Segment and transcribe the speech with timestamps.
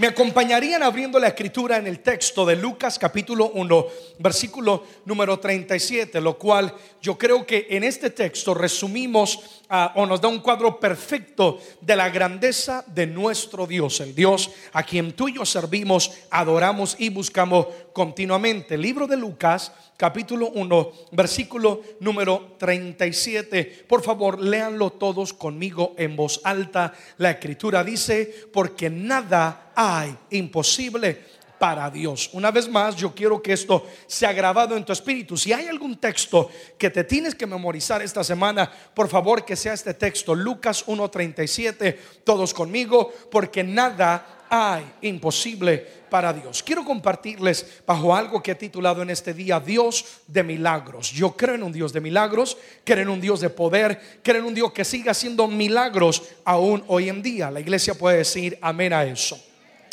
[0.00, 3.86] Me acompañarían abriendo la escritura en el texto de Lucas capítulo 1,
[4.18, 6.72] versículo número 37, lo cual
[7.02, 11.96] yo creo que en este texto resumimos ah, o nos da un cuadro perfecto de
[11.96, 17.10] la grandeza de nuestro Dios, el Dios a quien tú y yo servimos, adoramos y
[17.10, 18.76] buscamos continuamente.
[18.76, 23.84] Libro de Lucas capítulo 1, versículo número 37.
[23.86, 26.94] Por favor, léanlo todos conmigo en voz alta.
[27.18, 32.30] La escritura dice, porque nada hay imposible para Dios.
[32.32, 35.36] Una vez más, yo quiero que esto sea grabado en tu espíritu.
[35.36, 39.74] Si hay algún texto que te tienes que memorizar esta semana, por favor que sea
[39.74, 45.78] este texto, Lucas 1.37, todos conmigo, porque nada hay imposible
[46.10, 46.62] para Dios.
[46.62, 51.12] Quiero compartirles bajo algo que he titulado en este día Dios de milagros.
[51.12, 54.46] Yo creo en un Dios de milagros, creo en un Dios de poder, creo en
[54.46, 57.50] un Dios que siga haciendo milagros aún hoy en día.
[57.50, 59.40] La iglesia puede decir amén a eso.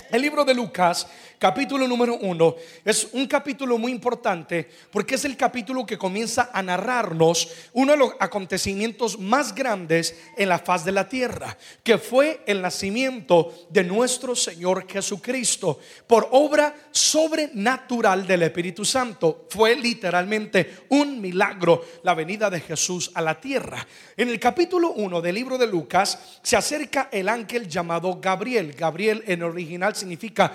[0.09, 1.05] El libro de Lucas
[1.39, 6.61] capítulo número uno, es un capítulo muy importante porque es el capítulo que comienza a
[6.61, 12.41] narrarnos uno de los acontecimientos más grandes en la faz de la tierra, que fue
[12.45, 19.45] el nacimiento de nuestro Señor Jesucristo por obra sobrenatural del Espíritu Santo.
[19.49, 23.85] Fue literalmente un milagro la venida de Jesús a la tierra.
[24.15, 28.73] En el capítulo 1 del libro de Lucas se acerca el ángel llamado Gabriel.
[28.73, 30.51] Gabriel en original significa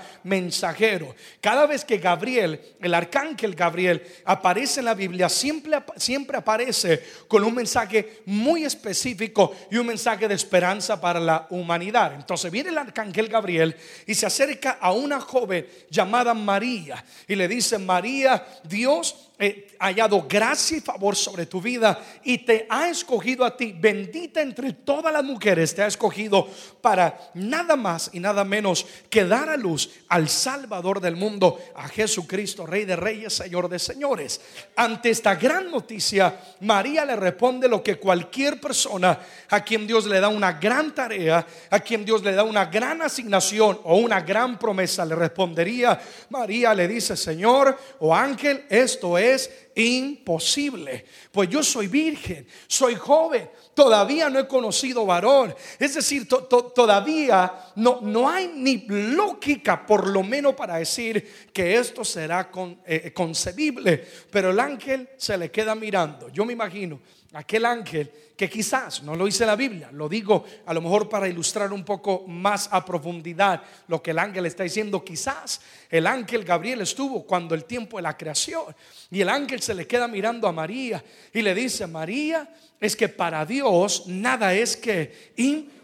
[1.40, 7.44] cada vez que Gabriel, el arcángel Gabriel, aparece en la Biblia, siempre, siempre aparece con
[7.44, 12.14] un mensaje muy específico y un mensaje de esperanza para la humanidad.
[12.14, 17.48] Entonces viene el arcángel Gabriel y se acerca a una joven llamada María y le
[17.48, 19.31] dice, María, Dios
[19.78, 24.72] hallado gracia y favor sobre tu vida y te ha escogido a ti, bendita entre
[24.72, 26.48] todas las mujeres, te ha escogido
[26.80, 31.88] para nada más y nada menos que dar a luz al Salvador del mundo, a
[31.88, 34.40] Jesucristo, Rey de Reyes, Señor de Señores.
[34.76, 39.18] Ante esta gran noticia, María le responde lo que cualquier persona
[39.48, 43.02] a quien Dios le da una gran tarea, a quien Dios le da una gran
[43.02, 46.00] asignación o una gran promesa, le respondería.
[46.30, 51.04] María le dice, Señor o ángel, esto es es imposible.
[51.30, 55.54] Pues yo soy virgen, soy joven, todavía no he conocido varón.
[55.78, 62.04] Es decir, todavía no, no hay ni lógica, por lo menos para decir que esto
[62.04, 62.50] será
[62.86, 64.04] eh, concebible.
[64.30, 66.28] Pero el ángel se le queda mirando.
[66.28, 67.00] Yo me imagino
[67.34, 71.28] aquel ángel que quizás, no lo dice la Biblia, lo digo a lo mejor para
[71.28, 76.44] ilustrar un poco más a profundidad lo que el ángel está diciendo, quizás el ángel
[76.44, 78.74] Gabriel estuvo cuando el tiempo de la creación
[79.10, 83.08] y el ángel se le queda mirando a María y le dice, María, es que
[83.08, 85.32] para Dios nada es que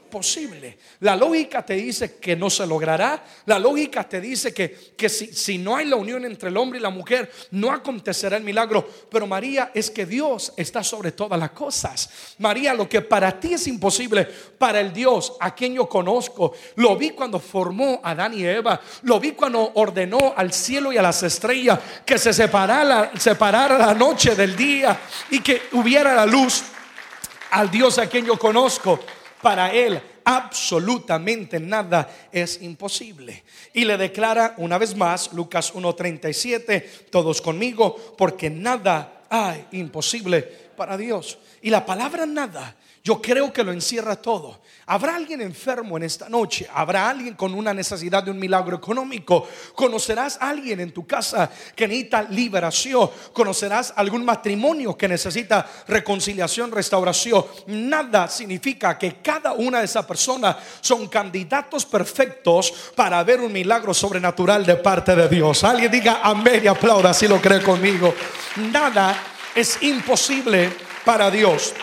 [0.08, 0.78] posible.
[1.00, 3.24] La lógica te dice que no se logrará.
[3.46, 6.78] La lógica te dice que, que si, si, no hay la unión entre el hombre
[6.78, 8.88] y la mujer, no acontecerá el milagro.
[9.10, 12.10] Pero María es que Dios está sobre todas las cosas.
[12.38, 14.24] María, lo que para ti es imposible,
[14.58, 18.80] para el Dios a quien yo conozco, lo vi cuando formó a Adán y Eva,
[19.02, 23.94] lo vi cuando ordenó al cielo y a las estrellas que se separara, separara la
[23.94, 24.98] noche del día
[25.30, 26.62] y que hubiera la luz
[27.50, 29.00] al Dios a quien yo conozco
[29.42, 33.44] para Él absolutamente nada es imposible.
[33.72, 40.42] Y le declara una vez más, Lucas 1.37, todos conmigo, porque nada hay imposible
[40.76, 41.38] para Dios.
[41.62, 44.60] Y la palabra nada yo creo que lo encierra todo.
[44.86, 46.66] Habrá alguien enfermo en esta noche.
[46.72, 49.46] Habrá alguien con una necesidad de un milagro económico.
[49.74, 53.10] Conocerás a alguien en tu casa que necesita liberación.
[53.32, 57.44] Conocerás algún matrimonio que necesita reconciliación, restauración.
[57.66, 63.92] Nada significa que cada una de esas personas son candidatos perfectos para ver un milagro
[63.92, 65.64] sobrenatural de parte de Dios.
[65.64, 68.14] Alguien diga amén y aplauda si lo cree conmigo.
[68.72, 69.16] Nada
[69.54, 70.70] es imposible
[71.04, 71.74] para Dios.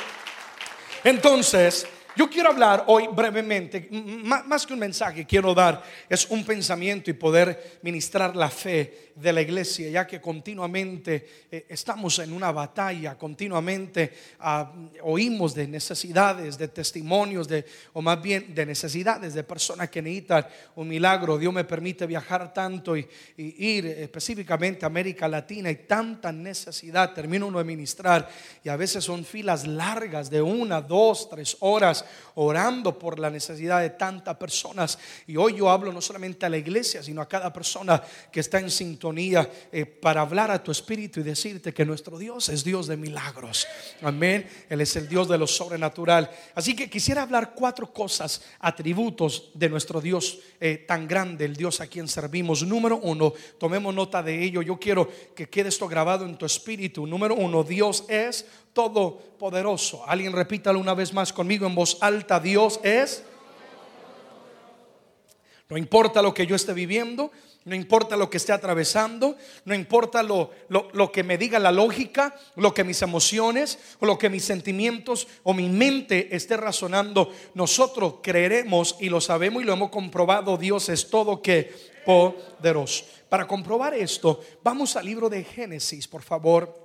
[1.06, 1.86] Entonces,
[2.16, 7.14] yo quiero hablar hoy brevemente, más que un mensaje, quiero dar, es un pensamiento y
[7.14, 13.18] poder ministrar la fe de la iglesia, ya que continuamente eh, estamos en una batalla,
[13.18, 14.72] continuamente ah,
[15.04, 20.46] oímos de necesidades, de testimonios, de, o más bien de necesidades de personas que necesitan
[20.76, 21.38] un milagro.
[21.38, 23.08] Dios me permite viajar tanto y,
[23.38, 27.14] ir específicamente a América Latina y tanta necesidad.
[27.14, 28.30] Termino uno de ministrar
[28.64, 32.05] y a veces son filas largas de una, dos, tres horas
[32.36, 34.98] orando por la necesidad de tantas personas.
[35.28, 38.60] Y hoy yo hablo no solamente a la iglesia, sino a cada persona que está
[38.60, 42.88] en sintonía eh, para hablar a tu espíritu y decirte que nuestro Dios es Dios
[42.88, 43.68] de milagros.
[44.02, 44.48] Amén.
[44.70, 46.30] Él es el Dios de lo sobrenatural.
[46.54, 51.82] Así que quisiera hablar cuatro cosas, atributos de nuestro Dios eh, tan grande, el Dios
[51.82, 52.64] a quien servimos.
[52.64, 54.62] Número uno, tomemos nota de ello.
[54.62, 57.08] Yo quiero que quede esto grabado en tu espíritu.
[57.08, 60.04] Número uno, Dios es todopoderoso.
[60.06, 62.40] Alguien repítalo una vez más conmigo en voz alta.
[62.40, 63.24] Dios es.
[65.70, 67.32] No importa lo que yo esté viviendo,
[67.64, 72.36] no importa lo que esté atravesando, no importa lo, lo, que me diga la lógica,
[72.56, 78.16] lo que mis emociones o lo que mis sentimientos o mi mente esté razonando, nosotros
[78.22, 81.74] creeremos y lo sabemos y lo hemos comprobado, Dios es todo que
[82.06, 83.06] poderoso.
[83.28, 86.85] Para comprobar esto, vamos al libro de Génesis, por favor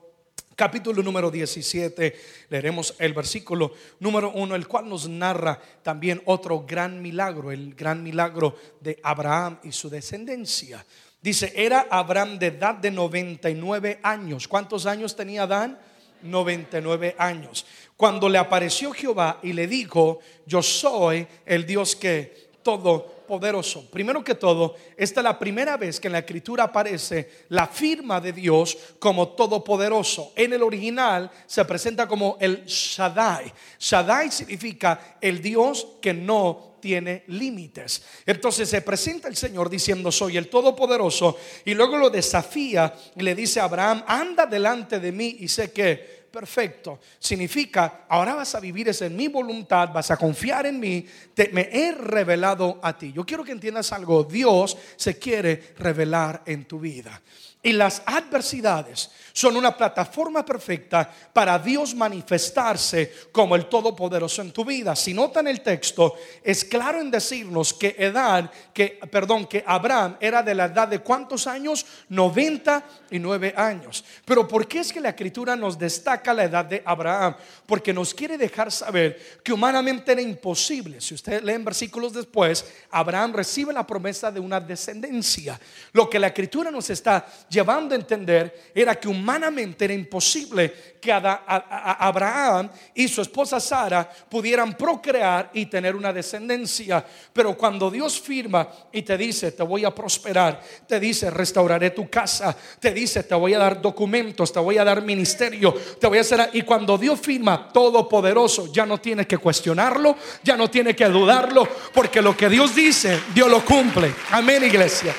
[0.61, 2.21] capítulo número 17,
[2.51, 8.03] leeremos el versículo número 1, el cual nos narra también otro gran milagro, el gran
[8.03, 10.85] milagro de Abraham y su descendencia.
[11.23, 14.47] Dice, era Abraham de edad de 99 años.
[14.47, 15.79] ¿Cuántos años tenía Adán?
[16.21, 17.65] 99 años.
[17.97, 23.89] Cuando le apareció Jehová y le dijo, yo soy el Dios que todo poderoso.
[23.89, 28.21] Primero que todo, esta es la primera vez que en la escritura aparece la firma
[28.21, 30.33] de Dios como todopoderoso.
[30.35, 33.53] En el original se presenta como el Shaddai.
[33.79, 38.03] Shaddai significa el Dios que no tiene límites.
[38.27, 43.37] Entonces se presenta el Señor diciendo, soy el Todopoderoso, y luego lo desafía y le
[43.37, 47.01] dice a Abraham, anda delante de mí y sé que perfecto.
[47.19, 51.49] Significa, ahora vas a vivir es en mi voluntad, vas a confiar en mí, te,
[51.49, 53.13] me he revelado a ti.
[53.13, 57.21] Yo quiero que entiendas algo, Dios se quiere revelar en tu vida.
[57.63, 64.65] Y las adversidades son una plataforma perfecta para Dios manifestarse como el Todopoderoso en tu
[64.65, 64.97] vida.
[64.97, 70.43] Si notan el texto, es claro en decirnos que edad, que, perdón, que Abraham era
[70.43, 71.85] de la edad de cuántos años?
[72.09, 74.07] 99 años.
[74.25, 77.35] Pero ¿por qué es que la escritura nos destaca la edad de Abraham?
[77.67, 81.01] Porque nos quiere dejar saber que humanamente era imposible.
[81.01, 85.59] Si ustedes leen versículos después, Abraham recibe la promesa de una descendencia.
[85.93, 91.11] Lo que la escritura nos está llevando a entender era que humanamente era imposible que
[91.11, 97.05] Abraham y su esposa Sara pudieran procrear y tener una descendencia.
[97.33, 102.09] Pero cuando Dios firma y te dice, te voy a prosperar, te dice, restauraré tu
[102.09, 106.07] casa, te dice, te voy a dar documentos, te voy a dar ministerio, te
[106.53, 111.69] Y cuando Dios firma todopoderoso, ya no tiene que cuestionarlo, ya no tiene que dudarlo,
[111.93, 114.13] porque lo que Dios dice, Dios lo cumple.
[114.33, 115.15] Amén, iglesia.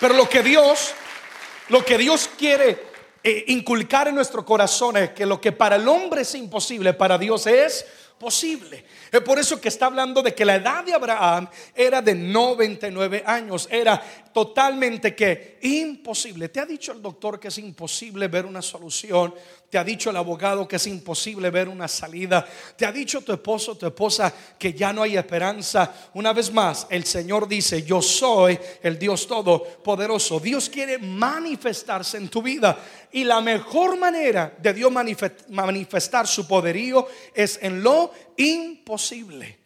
[0.00, 0.92] Pero lo que Dios,
[1.70, 5.88] lo que Dios quiere eh, inculcar en nuestro corazón es que lo que para el
[5.88, 7.86] hombre es imposible, para Dios es
[8.18, 8.84] posible.
[9.10, 13.24] Es por eso que está hablando de que la edad de Abraham era de 99
[13.26, 14.02] años, era
[14.34, 16.48] totalmente que imposible.
[16.48, 19.32] ¿Te ha dicho el doctor que es imposible ver una solución?
[19.70, 22.44] ¿Te ha dicho el abogado que es imposible ver una salida?
[22.76, 26.10] ¿Te ha dicho tu esposo, tu esposa que ya no hay esperanza?
[26.14, 30.40] Una vez más, el Señor dice, yo soy el Dios Todopoderoso.
[30.40, 32.76] Dios quiere manifestarse en tu vida.
[33.12, 34.92] Y la mejor manera de Dios
[35.48, 39.58] manifestar su poderío es en lo imposible.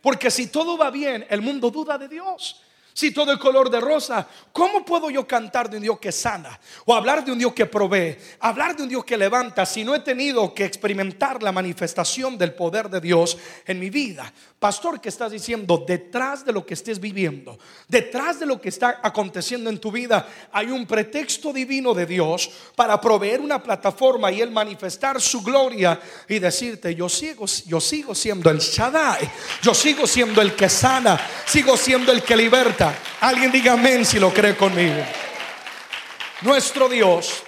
[0.00, 2.60] Porque si todo va bien, el mundo duda de Dios.
[2.94, 6.58] Si todo es color de rosa, ¿cómo puedo yo cantar de un Dios que sana?
[6.84, 9.94] O hablar de un Dios que provee, hablar de un Dios que levanta si no
[9.94, 14.32] he tenido que experimentar la manifestación del poder de Dios en mi vida?
[14.62, 15.84] Pastor, ¿qué estás diciendo?
[15.84, 20.24] Detrás de lo que estés viviendo, detrás de lo que está aconteciendo en tu vida,
[20.52, 26.00] hay un pretexto divino de Dios para proveer una plataforma y Él manifestar su gloria
[26.28, 29.28] y decirte, yo sigo, yo sigo siendo el Shaddai,
[29.62, 32.94] yo sigo siendo el que sana, sigo siendo el que liberta.
[33.20, 35.02] Alguien diga amén si lo cree conmigo.
[36.42, 37.42] Nuestro Dios,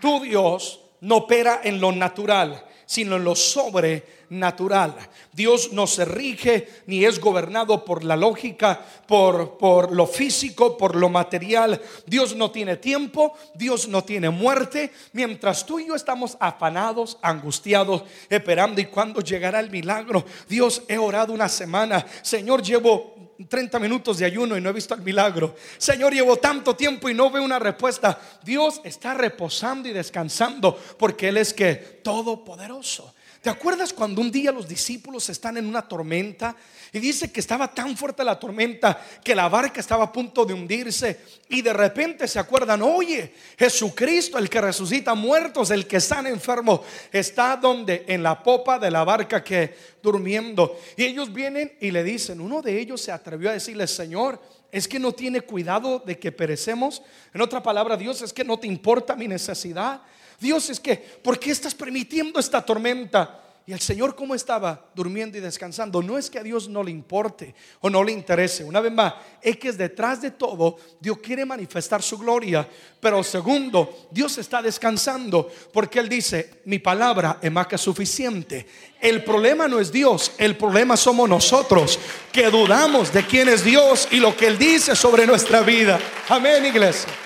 [0.00, 4.96] tu Dios, no opera en lo natural, sino en lo sobre natural.
[5.32, 10.96] Dios no se rige ni es gobernado por la lógica, por, por lo físico, por
[10.96, 11.80] lo material.
[12.06, 14.92] Dios no tiene tiempo, Dios no tiene muerte.
[15.12, 20.24] Mientras tú y yo estamos afanados, angustiados, esperando y cuando llegará el milagro.
[20.48, 22.06] Dios, he orado una semana.
[22.22, 25.54] Señor, llevo 30 minutos de ayuno y no he visto el milagro.
[25.78, 28.18] Señor, llevo tanto tiempo y no veo una respuesta.
[28.44, 33.14] Dios está reposando y descansando porque Él es que todopoderoso.
[33.46, 36.56] ¿Te acuerdas cuando un día los discípulos están en una tormenta
[36.92, 40.52] y dice que estaba tan fuerte la tormenta que la barca estaba a punto de
[40.52, 46.28] hundirse y de repente se acuerdan, oye, Jesucristo, el que resucita muertos, el que sana
[46.28, 50.80] enfermo, está donde en la popa de la barca que durmiendo.
[50.96, 54.88] Y ellos vienen y le dicen, uno de ellos se atrevió a decirle, Señor, es
[54.88, 57.00] que no tiene cuidado de que perecemos.
[57.32, 60.02] En otra palabra, Dios, es que no te importa mi necesidad.
[60.40, 63.42] Dios es que, ¿por qué estás permitiendo esta tormenta?
[63.68, 66.00] Y el Señor cómo estaba durmiendo y descansando.
[66.00, 68.62] No es que a Dios no le importe o no le interese.
[68.62, 72.68] Una vez más, es que detrás de todo Dios quiere manifestar su gloria.
[73.00, 78.68] Pero segundo, Dios está descansando porque Él dice, mi palabra es más que suficiente.
[79.00, 81.98] El problema no es Dios, el problema somos nosotros
[82.32, 85.98] que dudamos de quién es Dios y lo que Él dice sobre nuestra vida.
[86.28, 87.25] Amén, iglesia.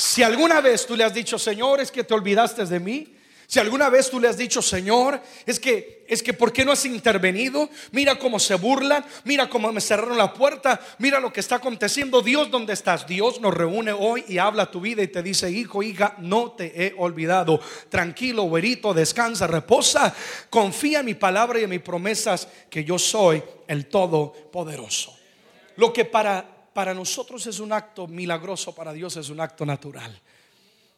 [0.00, 3.06] Si alguna vez tú le has dicho, Señor, es que te olvidaste de mí.
[3.46, 6.72] Si alguna vez tú le has dicho, Señor, es que, es que, ¿por qué no
[6.72, 7.68] has intervenido?
[7.92, 12.22] Mira cómo se burlan, mira cómo me cerraron la puerta, mira lo que está aconteciendo.
[12.22, 13.06] Dios, ¿dónde estás?
[13.06, 16.82] Dios nos reúne hoy y habla tu vida y te dice, hijo, hija, no te
[16.82, 17.60] he olvidado.
[17.90, 20.14] Tranquilo, güerito, descansa, reposa,
[20.48, 25.14] confía en mi palabra y en mis promesas, que yo soy el Todopoderoso.
[25.76, 30.18] Lo que para para nosotros es un acto milagroso, para Dios es un acto natural.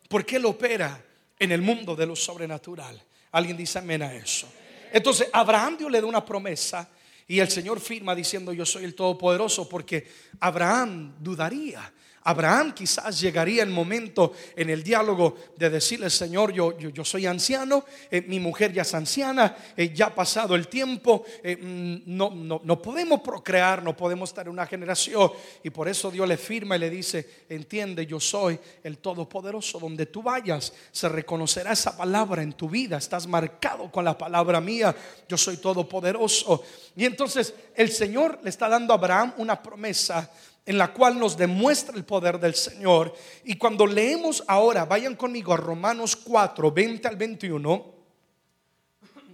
[0.08, 1.04] Porque Él opera
[1.36, 3.02] en el mundo de lo sobrenatural.
[3.32, 4.46] Alguien dice amén a eso.
[4.92, 6.88] Entonces, Abraham Dios le da una promesa
[7.26, 10.08] y el Señor firma diciendo yo soy el Todopoderoso porque
[10.38, 11.92] Abraham dudaría
[12.24, 17.84] Abraham quizás llegaría el momento en el diálogo de decirle, Señor, yo, yo, soy anciano,
[18.10, 22.30] eh, mi mujer ya es anciana, eh, ya ha pasado el tiempo, eh, mm, no,
[22.30, 25.32] no, no, podemos procrear, no podemos estar en una generación.
[25.64, 30.06] Y por eso Dios le firma y le dice, entiende, yo soy el Todopoderoso, donde
[30.06, 34.94] tú vayas, se reconocerá esa palabra en tu vida, estás marcado con la palabra mía,
[35.28, 36.62] yo soy Todopoderoso.
[36.94, 40.30] Y entonces el Señor le está dando a Abraham una promesa
[40.64, 43.12] en la cual nos demuestra el poder del Señor.
[43.44, 47.86] Y cuando leemos ahora, vayan conmigo a Romanos 4, 20 al 21,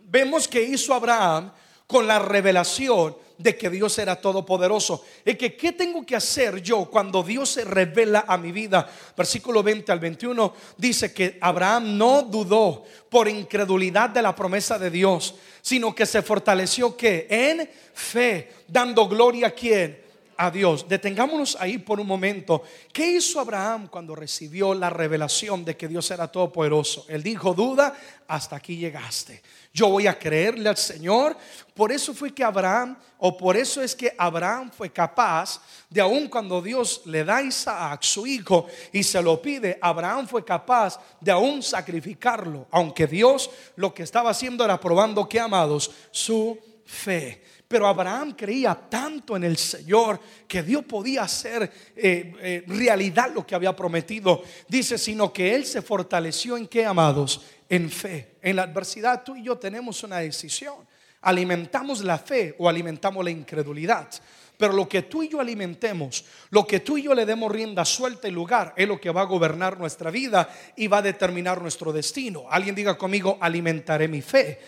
[0.05, 1.53] vemos que hizo Abraham
[1.87, 5.05] con la revelación de que Dios era todopoderoso.
[5.25, 8.91] Y que, ¿qué tengo que hacer yo cuando Dios se revela a mi vida?
[9.17, 14.91] Versículo 20 al 21 dice que Abraham no dudó por incredulidad de la promesa de
[14.91, 20.08] Dios, sino que se fortaleció que en fe, dando gloria a quien?
[20.39, 20.89] A Dios.
[20.89, 22.63] Detengámonos ahí por un momento.
[22.93, 27.05] ¿Qué hizo Abraham cuando recibió la revelación de que Dios era todopoderoso?
[27.09, 27.93] Él dijo, duda,
[28.29, 29.43] hasta aquí llegaste.
[29.75, 31.37] Yo voy a creerle al Señor.
[31.75, 36.29] Por eso fue que Abraham, o por eso es que Abraham fue capaz de aun
[36.29, 41.01] cuando Dios le da a Isaac, su hijo, y se lo pide, Abraham fue capaz
[41.21, 42.69] de aún sacrificarlo.
[42.71, 47.43] Aunque Dios lo que estaba haciendo era probando que, amados, su fe.
[47.69, 53.47] Pero Abraham creía tanto en el Señor que Dios podía hacer eh, eh, realidad lo
[53.47, 54.43] que había prometido.
[54.67, 57.43] Dice, sino que Él se fortaleció en qué, amados?
[57.69, 58.37] En fe.
[58.41, 60.77] En la adversidad tú y yo tenemos una decisión.
[61.21, 64.09] Alimentamos la fe o alimentamos la incredulidad.
[64.57, 67.85] Pero lo que tú y yo alimentemos, lo que tú y yo le demos rienda
[67.85, 71.61] suelta y lugar, es lo que va a gobernar nuestra vida y va a determinar
[71.61, 72.47] nuestro destino.
[72.51, 74.59] Alguien diga conmigo, alimentaré mi fe.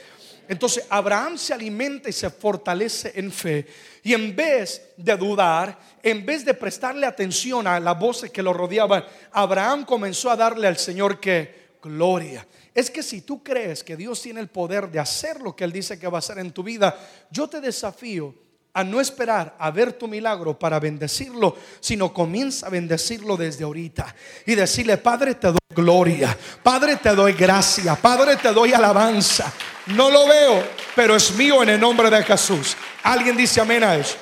[0.50, 3.69] Entonces Abraham se alimenta y se fortalece en fe.
[4.02, 8.52] Y en vez de dudar, en vez de prestarle atención a las voces que lo
[8.52, 12.45] rodeaban, Abraham comenzó a darle al Señor que gloria.
[12.75, 15.71] Es que si tú crees que Dios tiene el poder de hacer lo que Él
[15.71, 16.99] dice que va a hacer en tu vida,
[17.30, 18.35] yo te desafío
[18.73, 24.16] a no esperar a ver tu milagro para bendecirlo, sino comienza a bendecirlo desde ahorita
[24.47, 29.52] y decirle, Padre, te doy gloria, Padre, te doy gracia, Padre, te doy alabanza.
[29.94, 32.76] No lo veo, pero es mío en el nombre de Jesús.
[33.02, 34.16] Alguien dice amén a eso.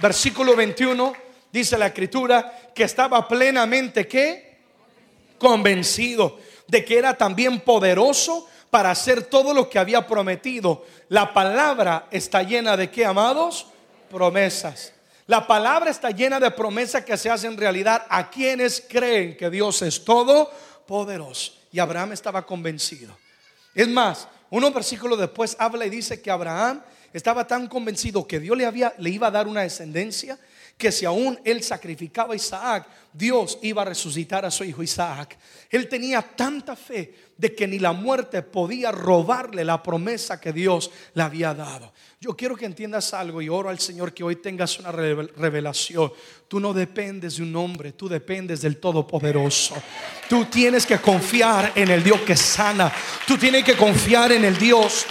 [0.00, 1.12] Versículo 21
[1.52, 4.58] dice la escritura que estaba plenamente que
[5.38, 10.84] convencido de que era también poderoso para hacer todo lo que había prometido.
[11.08, 13.66] La palabra está llena de qué, amados?
[14.10, 14.92] Promesas.
[15.26, 19.80] La palabra está llena de promesas que se hacen realidad a quienes creen que Dios
[19.82, 20.50] es todo
[20.86, 21.52] poderoso.
[21.70, 23.16] Y Abraham estaba convencido.
[23.74, 26.80] Es más, unos versículos después habla y dice que Abraham
[27.12, 30.38] estaba tan convencido que Dios le, había, le iba a dar una descendencia
[30.76, 35.38] que si aún él sacrificaba a Isaac, Dios iba a resucitar a su hijo Isaac.
[35.70, 40.90] Él tenía tanta fe de que ni la muerte podía robarle la promesa que Dios
[41.14, 41.92] le había dado.
[42.20, 46.12] Yo quiero que entiendas algo y oro al Señor que hoy tengas una revelación.
[46.48, 49.76] Tú no dependes de un hombre, tú dependes del Todopoderoso.
[50.28, 52.92] Tú tienes que confiar en el Dios que sana.
[53.26, 55.06] Tú tienes que confiar en el Dios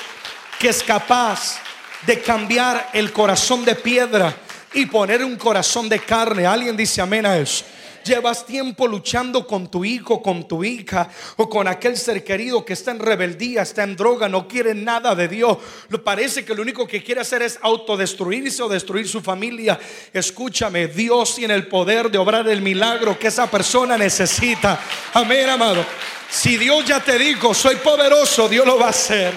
[0.60, 1.58] que es capaz
[2.06, 4.36] de cambiar el corazón de piedra
[4.74, 6.46] y poner un corazón de carne.
[6.46, 7.66] Alguien dice amén a eso
[8.04, 12.74] llevas tiempo luchando con tu hijo, con tu hija o con aquel ser querido que
[12.74, 15.58] está en rebeldía, está en droga, no quiere nada de Dios.
[16.04, 19.80] Parece que lo único que quiere hacer es autodestruirse o destruir su familia.
[20.12, 24.80] Escúchame, Dios tiene el poder de obrar el milagro que esa persona necesita.
[25.14, 25.86] Amén, amado.
[26.30, 29.34] Si Dios ya te dijo, soy poderoso, Dios lo va a hacer.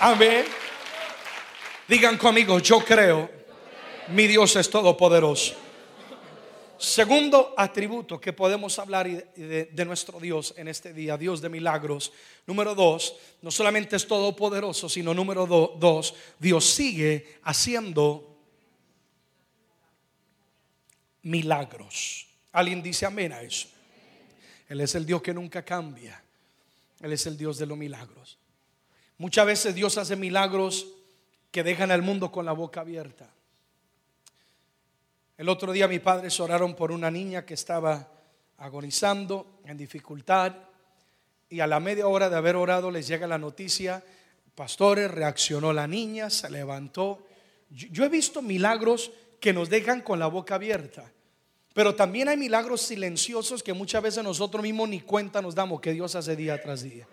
[0.00, 0.44] Amén.
[1.88, 3.30] Digan conmigo, yo creo,
[4.08, 5.54] mi Dios es todopoderoso.
[6.76, 12.12] Segundo atributo que podemos hablar de, nuestro Dios en este día, Dios de milagros.
[12.46, 18.36] Número dos, no solamente es todopoderoso, sino número dos, Dios sigue haciendo
[21.22, 22.26] milagros.
[22.52, 23.68] ¿Alguien dice amén a eso?
[24.68, 26.22] Él es el Dios que nunca cambia.
[27.00, 28.36] Él es el Dios de los milagros.
[29.16, 30.86] Muchas veces Dios hace milagros
[31.50, 33.30] que dejan al mundo con la boca abierta.
[35.36, 38.08] El otro día mis padres oraron por una niña que estaba
[38.58, 40.54] agonizando, en dificultad,
[41.48, 44.02] y a la media hora de haber orado les llega la noticia,
[44.54, 47.26] pastores, reaccionó la niña, se levantó.
[47.68, 49.10] Yo, he visto milagros
[49.40, 51.10] que nos dejan con la boca abierta,
[51.74, 55.92] pero también hay milagros silenciosos que muchas veces nosotros mismos ni cuenta nos damos que
[55.92, 57.08] Dios hace día tras día.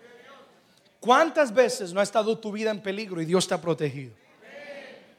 [1.00, 4.21] ¿Cuántas veces no ha estado tu vida en peligro y Dios te ha protegido?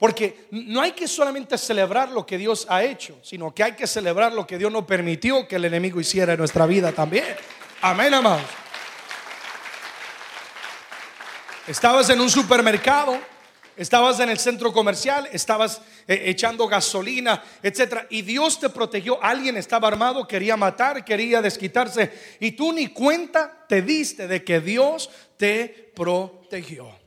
[0.03, 3.88] Porque no hay que solamente celebrar lo que Dios ha hecho, sino que hay que
[3.88, 7.24] celebrar lo que Dios no permitió que el enemigo hiciera en nuestra vida también.
[7.81, 8.43] Amén, amados.
[11.65, 13.17] Estabas en un supermercado,
[13.77, 19.24] estabas en el centro comercial, estabas eh, echando gasolina, etcétera, y Dios te protegió.
[19.24, 24.60] Alguien estaba armado, quería matar, quería desquitarse, y tú ni cuenta te diste de que
[24.60, 27.02] Dios te protegió.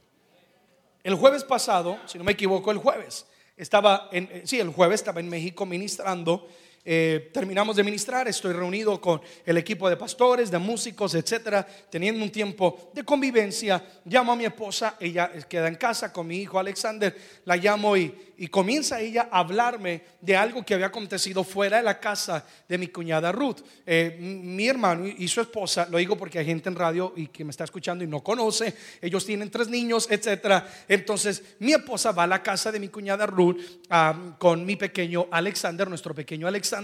[1.06, 5.02] El jueves pasado, si no me equivoco, el jueves, estaba en, eh, sí, el jueves
[5.02, 6.48] estaba en México ministrando.
[6.88, 12.22] Eh, terminamos de ministrar, estoy reunido con el equipo de pastores, de músicos, etcétera, teniendo
[12.22, 13.84] un tiempo de convivencia.
[14.04, 17.12] Llamo a mi esposa, ella queda en casa con mi hijo Alexander,
[17.44, 21.82] la llamo y y comienza ella a hablarme de algo que había acontecido fuera de
[21.82, 23.60] la casa de mi cuñada Ruth.
[23.86, 27.44] Eh, mi hermano y su esposa, lo digo porque hay gente en radio y que
[27.44, 30.68] me está escuchando y no conoce, ellos tienen tres niños, etcétera.
[30.88, 33.58] Entonces, mi esposa va a la casa de mi cuñada Ruth
[33.88, 36.75] ah, con mi pequeño Alexander, nuestro pequeño Alexander,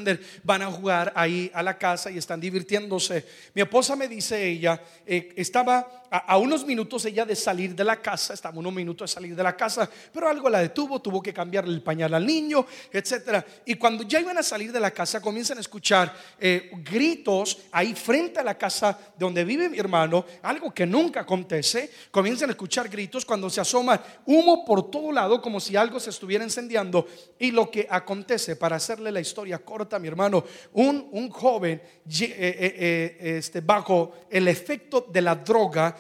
[0.42, 3.24] van a jugar ahí a la casa y están divirtiéndose.
[3.55, 7.96] Mi esposa me dice ella, eh, estaba a, unos minutos ella de salir de la
[7.96, 11.33] casa, estaba unos minutos de salir de la casa, pero algo la detuvo, tuvo que
[11.33, 13.44] cambiarle el pañal al niño, etcétera.
[13.64, 17.94] Y cuando ya iban a salir de la casa, comienzan a escuchar eh, gritos ahí
[17.94, 21.90] frente a la casa donde vive mi hermano, algo que nunca acontece.
[22.11, 26.11] Comienzan a escuchar gritos cuando se asoma humo por todo lado, como si algo se
[26.11, 27.07] estuviera encendiendo.
[27.38, 30.44] Y lo que acontece, para hacerle la historia corta, mi hermano,
[30.75, 31.81] un, un joven
[32.20, 35.96] eh, eh, este, bajo el efecto de la droga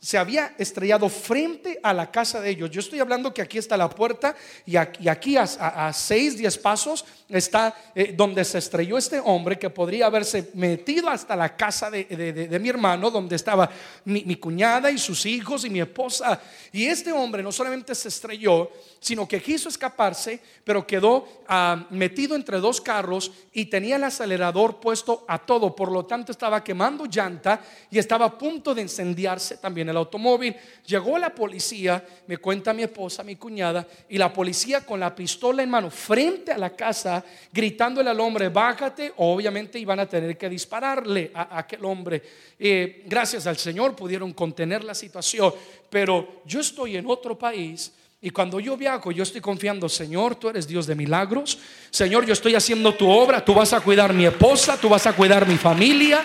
[0.00, 2.70] se había estrellado frente a la casa de ellos.
[2.70, 4.34] Yo estoy hablando que aquí está la puerta
[4.64, 10.06] y aquí, a, seis, diez pasos está eh, donde se estrelló este hombre que podría
[10.06, 13.70] haberse metido hasta la casa de, mi hermano, donde estaba
[14.06, 16.40] mi, cuñada y sus hijos y mi esposa.
[16.72, 22.34] Y este hombre no solamente se estrelló, sino que quiso escaparse, pero quedó ah, metido
[22.34, 25.76] entre dos carros y tenía el acelerador puesto a todo.
[25.76, 27.60] Por lo tanto, estaba quemando llanta
[27.90, 30.54] y estaba a punto de incendiarse también el automóvil.
[30.86, 35.62] Llegó la policía, me cuenta mi esposa, mi cuñada, y la policía con la pistola
[35.62, 40.48] en mano frente a la casa, gritándole al hombre, bájate, obviamente iban a tener que
[40.48, 42.22] dispararle a, aquel hombre.
[42.58, 45.52] Eh, gracias al Señor pudieron contener la situación,
[45.88, 47.92] pero yo estoy en otro país.
[48.22, 51.58] Y cuando yo viajo, yo estoy confiando, Señor, tú eres Dios de milagros.
[51.90, 53.42] Señor, yo estoy haciendo tu obra.
[53.42, 56.22] Tú vas a cuidar mi esposa, tú vas a cuidar mi familia.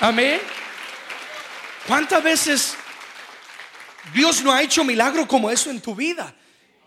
[0.00, 0.40] Amén.
[1.86, 2.76] ¿Cuántas veces
[4.14, 6.34] Dios no ha hecho milagro como eso en tu vida.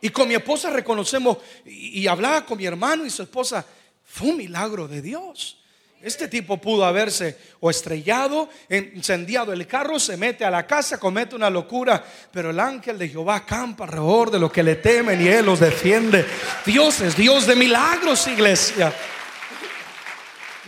[0.01, 3.63] Y con mi esposa reconocemos y, hablaba con mi hermano y su esposa,
[4.03, 5.57] fue un milagro de Dios.
[6.01, 11.35] Este tipo pudo haberse o estrellado, encendiado el carro, se mete a la casa, comete
[11.35, 15.27] una locura, pero el ángel de Jehová acampa alrededor de los que le temen y
[15.27, 16.25] él los defiende.
[16.65, 18.91] Dios es Dios de milagros, iglesia.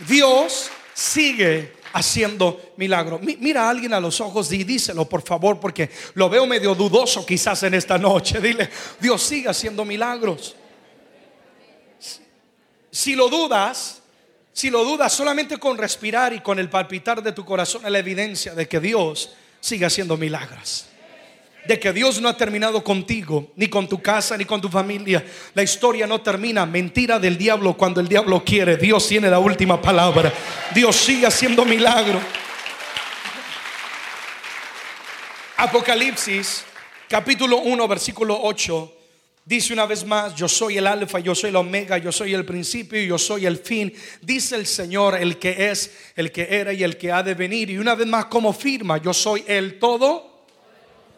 [0.06, 3.20] Dios sigue haciendo milagros.
[3.22, 7.24] Mira a alguien a los ojos y díselo, por favor, porque lo veo medio dudoso
[7.24, 8.40] quizás en esta noche.
[8.40, 8.68] Dile,
[9.00, 10.54] Dios sigue haciendo milagros.
[12.90, 14.02] Si lo dudas,
[14.52, 17.98] si lo dudas solamente con respirar y con el palpitar de tu corazón es la
[17.98, 20.86] evidencia de que Dios sigue haciendo milagros
[21.66, 25.24] de que Dios no ha terminado contigo, ni con tu casa, ni con tu familia.
[25.54, 26.66] La historia no termina.
[26.66, 28.76] Mentira del diablo cuando el diablo quiere.
[28.76, 30.32] Dios tiene la última palabra.
[30.74, 32.22] Dios sigue haciendo milagros.
[35.56, 36.64] Apocalipsis,
[37.08, 38.92] capítulo 1, versículo 8.
[39.46, 42.44] Dice una vez más, yo soy el alfa, yo soy el omega, yo soy el
[42.44, 43.92] principio y yo soy el fin.
[44.20, 47.70] Dice el Señor, el que es, el que era y el que ha de venir.
[47.70, 50.33] Y una vez más como firma, yo soy el todo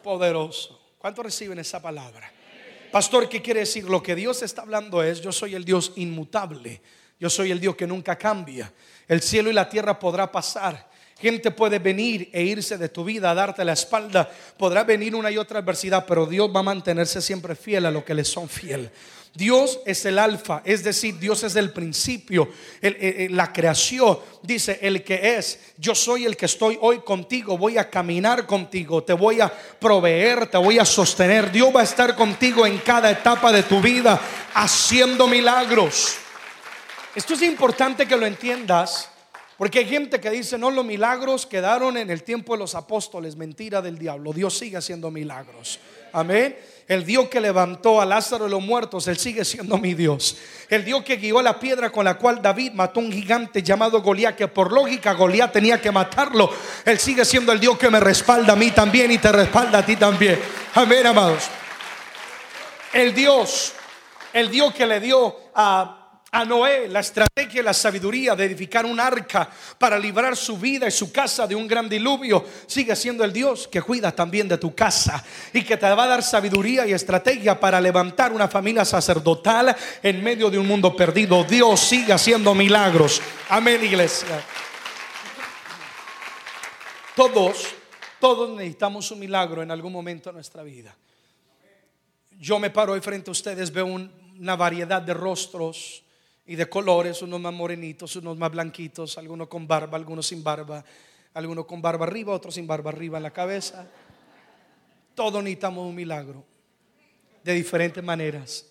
[0.07, 0.81] poderoso.
[0.99, 2.33] ¿Cuántos reciben esa palabra?
[2.93, 3.91] Pastor, ¿qué quiere decir?
[3.91, 6.81] Lo que Dios está hablando es, yo soy el Dios inmutable,
[7.19, 8.73] yo soy el Dios que nunca cambia.
[9.09, 10.89] El cielo y la tierra podrá pasar.
[11.19, 14.31] Gente puede venir e irse de tu vida, darte la espalda.
[14.57, 18.05] Podrá venir una y otra adversidad, pero Dios va a mantenerse siempre fiel a lo
[18.05, 18.89] que le son fiel.
[19.37, 22.49] Dios es el alfa, es decir, Dios es el principio,
[22.81, 24.19] la creación.
[24.43, 29.05] Dice, el que es, yo soy el que estoy hoy contigo, voy a caminar contigo,
[29.05, 31.53] te voy a proveer, te voy a sostener.
[31.53, 34.21] Dios va a estar contigo en cada etapa de tu vida,
[34.55, 36.17] haciendo milagros.
[37.15, 39.11] Esto es importante que lo entiendas,
[39.59, 43.37] porque hay gente que dice, no, los milagros quedaron en el tiempo de los apóstoles,
[43.37, 45.79] mentira del diablo, Dios sigue haciendo milagros.
[46.17, 46.57] Amén.
[46.89, 50.39] El Dios que levantó a Lázaro de los muertos, Él sigue siendo mi Dios.
[50.71, 54.01] El Dios que guió la piedra con la cual David mató a un gigante llamado
[54.01, 56.49] Goliat, que por lógica Goliat tenía que matarlo.
[56.87, 59.85] Él sigue siendo el Dios que me respalda a mí también y te respalda a
[59.85, 60.41] ti también.
[60.75, 61.49] Amén, amados.
[62.95, 63.75] El Dios,
[64.33, 68.85] el Dios que le dio a a Noé la estrategia y la sabiduría de edificar
[68.85, 73.25] un arca para librar su vida y su casa de un gran diluvio, sigue siendo
[73.25, 76.87] el Dios que cuida también de tu casa y que te va a dar sabiduría
[76.87, 81.45] y estrategia para levantar una familia sacerdotal en medio de un mundo perdido.
[81.45, 83.23] Dios sigue haciendo milagros.
[83.49, 84.43] Amén, iglesia.
[87.15, 87.67] Todos,
[88.21, 90.95] todos necesitamos un milagro en algún momento de nuestra vida.
[92.33, 96.03] Yo me paro ahí frente a ustedes, veo una variedad de rostros
[96.47, 100.85] y de colores, unos más morenitos, unos más blanquitos, algunos con barba, algunos sin barba,
[101.35, 103.87] algunos con barba arriba, otros sin barba arriba en la cabeza.
[105.15, 106.45] Todos necesitamos un milagro
[107.43, 108.67] de diferentes maneras.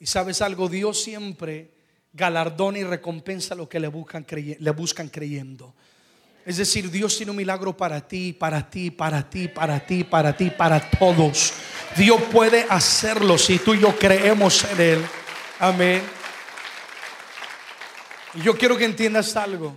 [0.00, 1.70] Y sabes algo, Dios siempre
[2.12, 5.74] galardona y recompensa lo que le buscan, le buscan creyendo.
[6.44, 10.36] Es decir, Dios tiene un milagro para ti, para ti, para ti, para ti, para
[10.36, 11.52] ti, para todos.
[11.96, 15.06] Dios puede hacerlo si tú y yo creemos en Él.
[15.58, 16.19] Amén.
[18.34, 19.74] Y yo quiero que entiendas algo.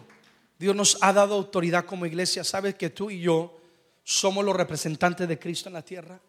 [0.59, 2.43] Dios nos ha dado autoridad como iglesia.
[2.43, 3.59] ¿Sabes que tú y yo
[4.03, 6.19] somos los representantes de Cristo en la tierra?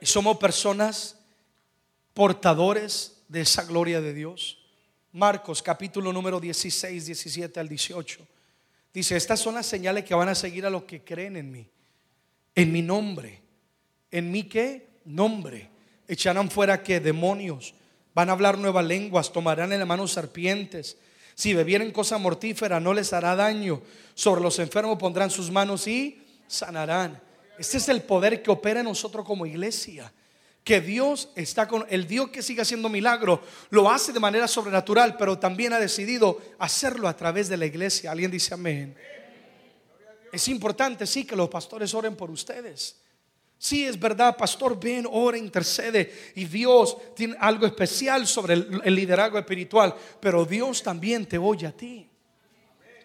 [0.00, 1.16] Y somos personas
[2.14, 4.58] portadores de esa gloria de Dios.
[5.12, 8.26] Marcos capítulo número 16, 17 al 18.
[8.92, 11.68] Dice, estas son las señales que van a seguir a los que creen en mí.
[12.56, 13.40] En mi nombre.
[14.10, 14.88] ¿En mi qué?
[15.04, 15.70] Nombre.
[16.08, 17.74] Echarán fuera que demonios.
[18.14, 19.32] Van a hablar nuevas lenguas.
[19.32, 20.96] Tomarán en la mano serpientes
[21.40, 23.80] si bebieren cosa mortífera no les hará daño.
[24.14, 27.18] Sobre los enfermos pondrán sus manos y sanarán.
[27.58, 30.12] Este es el poder que opera en nosotros como iglesia.
[30.62, 35.16] Que Dios está con el Dios que sigue haciendo milagros, lo hace de manera sobrenatural,
[35.16, 38.10] pero también ha decidido hacerlo a través de la iglesia.
[38.10, 38.94] Alguien dice amén.
[40.30, 42.96] Es importante, sí, que los pastores oren por ustedes.
[43.62, 46.32] Sí, es verdad, pastor, ven, ora, intercede.
[46.34, 51.76] Y Dios tiene algo especial sobre el, liderazgo espiritual, pero Dios también te oye a
[51.76, 52.08] ti.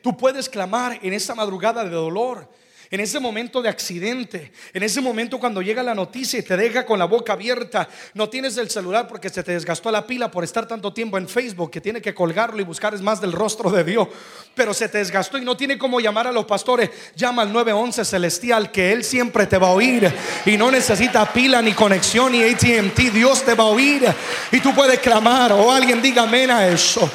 [0.01, 2.49] Tú puedes clamar en esa madrugada de dolor
[2.95, 6.85] en ese momento de accidente, en ese momento cuando llega la noticia y te deja
[6.85, 10.45] con la boca abierta, no tienes el celular porque se te desgastó la pila por
[10.45, 13.69] estar tanto tiempo en Facebook que tiene que colgarlo y buscar es más del rostro
[13.69, 14.07] de Dios,
[14.55, 18.05] pero se te desgastó y no tiene como llamar a los pastores, llama al 911
[18.05, 20.09] celestial que Él siempre te va a oír.
[20.45, 24.05] Y no necesita pila ni conexión ni ATT, Dios te va a oír.
[24.53, 27.11] Y tú puedes clamar o alguien diga amén a eso.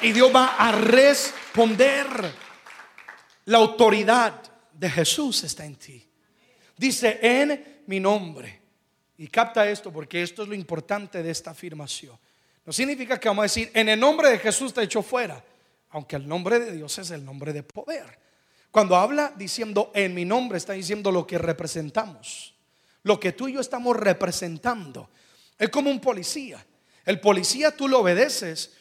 [0.00, 2.06] Y Dios va a responder
[3.44, 4.47] la autoridad
[4.78, 6.08] de Jesús está en ti.
[6.76, 8.62] Dice, en mi nombre.
[9.16, 12.16] Y capta esto porque esto es lo importante de esta afirmación.
[12.64, 15.42] No significa que vamos a decir, en el nombre de Jesús te echo fuera,
[15.90, 18.18] aunque el nombre de Dios es el nombre de poder.
[18.70, 22.54] Cuando habla diciendo en mi nombre, está diciendo lo que representamos.
[23.02, 25.10] Lo que tú y yo estamos representando.
[25.58, 26.64] Es como un policía.
[27.04, 28.74] El policía tú lo obedeces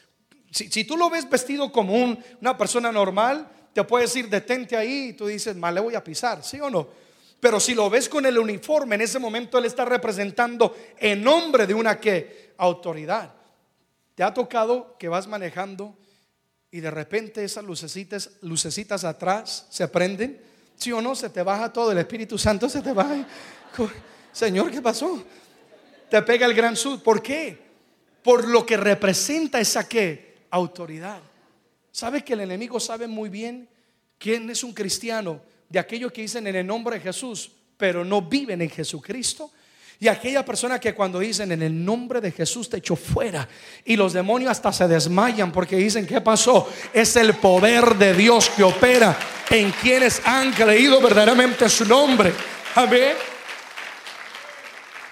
[0.52, 1.96] Si, tú lo ves vestido como
[2.40, 6.04] una persona normal, te puede decir, detente ahí, y tú dices, mal le voy a
[6.04, 6.88] pisar, ¿sí o no?
[7.40, 11.68] Pero si lo ves con el uniforme, en ese momento él está representando en nombre
[11.68, 13.32] de una que autoridad.
[14.16, 15.96] ¿Te ha tocado que vas manejando
[16.72, 20.42] y de repente esas lucecitas, lucecitas atrás se prenden?
[20.76, 21.14] ¿Sí o no?
[21.14, 23.28] Se te baja todo, el Espíritu Santo se te baja.
[24.32, 25.24] Señor, ¿qué pasó?
[26.10, 27.04] Te pega el gran sud.
[27.04, 27.56] ¿Por qué?
[28.24, 31.22] Por lo que representa esa que autoridad.
[31.98, 33.68] ¿Sabe que el enemigo sabe muy bien
[34.20, 35.42] quién es un cristiano?
[35.68, 39.50] De aquellos que dicen en el nombre de Jesús, pero no viven en Jesucristo.
[40.00, 43.50] Y aquella persona que cuando dicen en el nombre de Jesús te echó fuera
[43.84, 46.72] y los demonios hasta se desmayan porque dicen, ¿qué pasó?
[46.94, 49.18] Es el poder de Dios que opera
[49.50, 52.32] en quienes han creído verdaderamente su nombre.
[52.76, 53.16] Amén.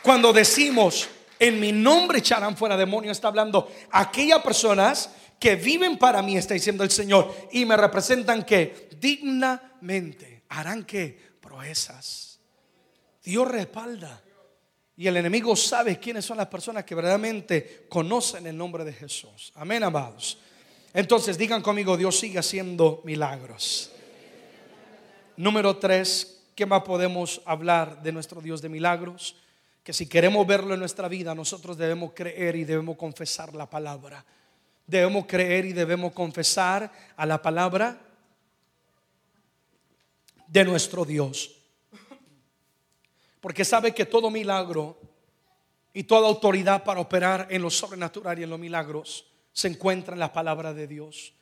[0.03, 6.21] Cuando decimos, en mi nombre echarán fuera demonios, está hablando aquellas personas que viven para
[6.21, 12.39] mí, está diciendo el Señor, y me representan que dignamente harán que proezas.
[13.23, 14.21] Dios respalda.
[14.97, 19.51] Y el enemigo sabe quiénes son las personas que verdaderamente conocen el nombre de Jesús.
[19.55, 20.37] Amén, amados.
[20.93, 23.91] Entonces digan conmigo, Dios sigue haciendo milagros.
[25.35, 29.35] Número tres, ¿qué más podemos hablar de nuestro Dios de milagros?
[29.83, 34.25] Que si queremos verlo en nuestra vida, nosotros debemos creer y debemos confesar la palabra.
[34.87, 37.99] Debemos creer y debemos confesar a la palabra
[40.47, 41.51] de nuestro Dios.
[43.41, 44.97] Porque sabe que todo milagro
[45.93, 50.19] y toda autoridad para operar en lo sobrenatural y en los milagros se encuentra en
[50.19, 51.33] la palabra de Dios.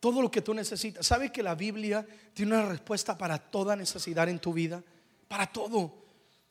[0.00, 1.06] Todo lo que tú necesitas.
[1.06, 4.82] ¿Sabe que la Biblia tiene una respuesta para toda necesidad en tu vida?
[5.28, 6.05] Para todo.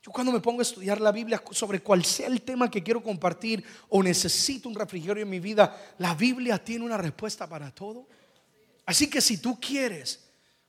[0.05, 3.01] Yo cuando me pongo a estudiar la Biblia sobre cuál sea el tema que quiero
[3.01, 8.05] compartir o necesito un refrigerio en mi vida, la Biblia tiene una respuesta para todo.
[8.85, 10.23] Así que si tú quieres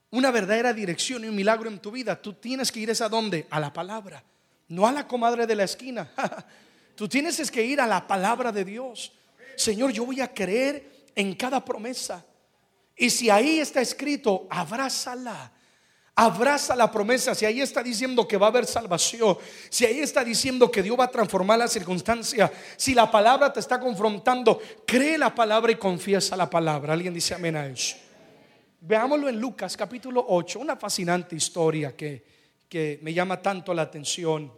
[0.09, 3.47] una verdadera dirección y un milagro en tu vida, tú tienes que ir a dónde?
[3.51, 4.25] A la palabra,
[4.69, 6.11] no a la comadre de la esquina.
[6.97, 9.13] tú tienes que ir a la palabra de Dios.
[9.55, 12.25] Señor, yo voy a creer en cada promesa.
[12.97, 15.53] Y si ahí está escrito, abrázala.
[16.19, 17.35] Abraza la promesa.
[17.35, 19.37] Si ahí está diciendo que va a haber salvación,
[19.69, 23.61] si ahí está diciendo que Dios va a transformar la circunstancia, si la palabra te
[23.61, 26.95] está confrontando, cree la palabra y confiesa la palabra.
[26.95, 27.97] Alguien dice amén a eso.
[28.81, 32.25] Veámoslo en Lucas capítulo 8, una fascinante historia que,
[32.67, 34.51] que me llama tanto la atención.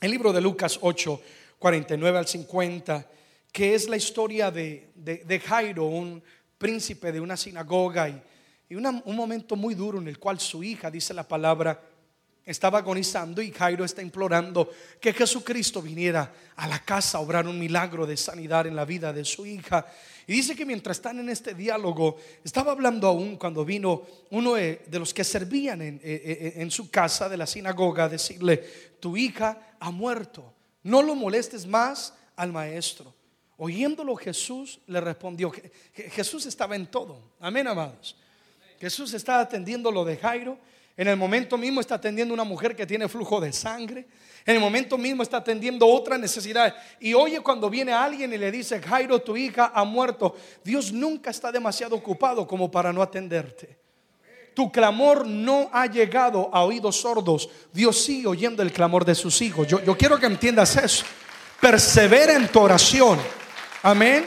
[0.00, 1.20] El libro de Lucas 8,
[1.60, 3.06] 49 al 50,
[3.52, 6.20] que es la historia de, de, Jairo, un
[6.58, 8.20] príncipe de una sinagoga y,
[8.70, 11.82] y un momento muy duro en el cual su hija, dice la palabra,
[12.44, 17.58] estaba agonizando y Jairo está implorando que Jesucristo viniera a la casa a obrar un
[17.58, 19.84] milagro de sanidad en la vida de su hija.
[20.24, 24.80] Y dice que mientras están en este diálogo, estaba hablando aún cuando vino uno de
[24.92, 28.58] los que servían en, eh, eh, su casa de la sinagoga a decirle,
[29.00, 30.54] tu hija ha muerto,
[30.84, 33.12] no lo molestes más al maestro.
[33.56, 35.52] Oyéndolo Jesús le respondió,
[35.92, 38.16] Jesús estaba en todo, amén amados.
[38.80, 40.58] Jesús estaba atendiendo lo de Jairo
[41.00, 44.06] en el momento mismo está atendiendo una mujer que tiene flujo de sangre.
[44.44, 46.74] En el momento mismo está atendiendo otra necesidad.
[47.00, 50.36] Y oye cuando viene alguien y le dice, Jairo, tu hija ha muerto.
[50.62, 53.78] Dios nunca está demasiado ocupado como para no atenderte.
[54.52, 57.48] Tu clamor no ha llegado a oídos sordos.
[57.72, 59.66] Dios sigue oyendo el clamor de sus hijos.
[59.66, 61.06] Yo, yo quiero que entiendas eso.
[61.62, 63.18] Persevera en tu oración.
[63.82, 64.26] Amén.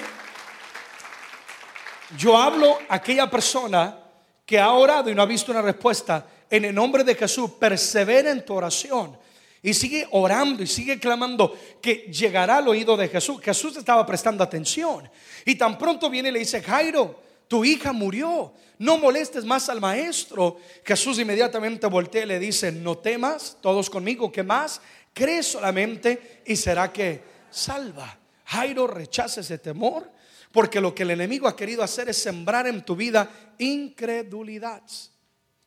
[2.17, 3.99] Yo hablo a aquella persona
[4.45, 8.32] que ha orado y no ha visto una respuesta en el nombre de Jesús, persevera
[8.32, 9.17] en tu oración.
[9.62, 13.39] Y sigue orando y sigue clamando que llegará al oído de Jesús.
[13.41, 15.10] Jesús estaba prestando atención.
[15.45, 18.53] Y tan pronto viene y le dice, Jairo, tu hija murió.
[18.77, 20.58] No molestes más al maestro.
[20.84, 24.82] Jesús inmediatamente voltea y le dice, no temas, todos conmigo, ¿qué más?
[25.13, 28.17] Cree solamente y será que salva.
[28.45, 30.12] Jairo rechaza ese temor
[30.53, 34.83] porque lo que el enemigo ha querido hacer es sembrar en tu vida incredulidad.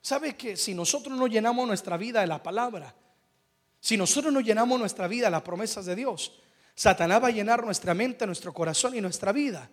[0.00, 2.94] ¿Sabe que si nosotros no llenamos nuestra vida de la palabra,
[3.80, 6.40] si nosotros no llenamos nuestra vida de las promesas de Dios,
[6.72, 9.68] Satanás va a llenar nuestra mente, nuestro corazón y nuestra vida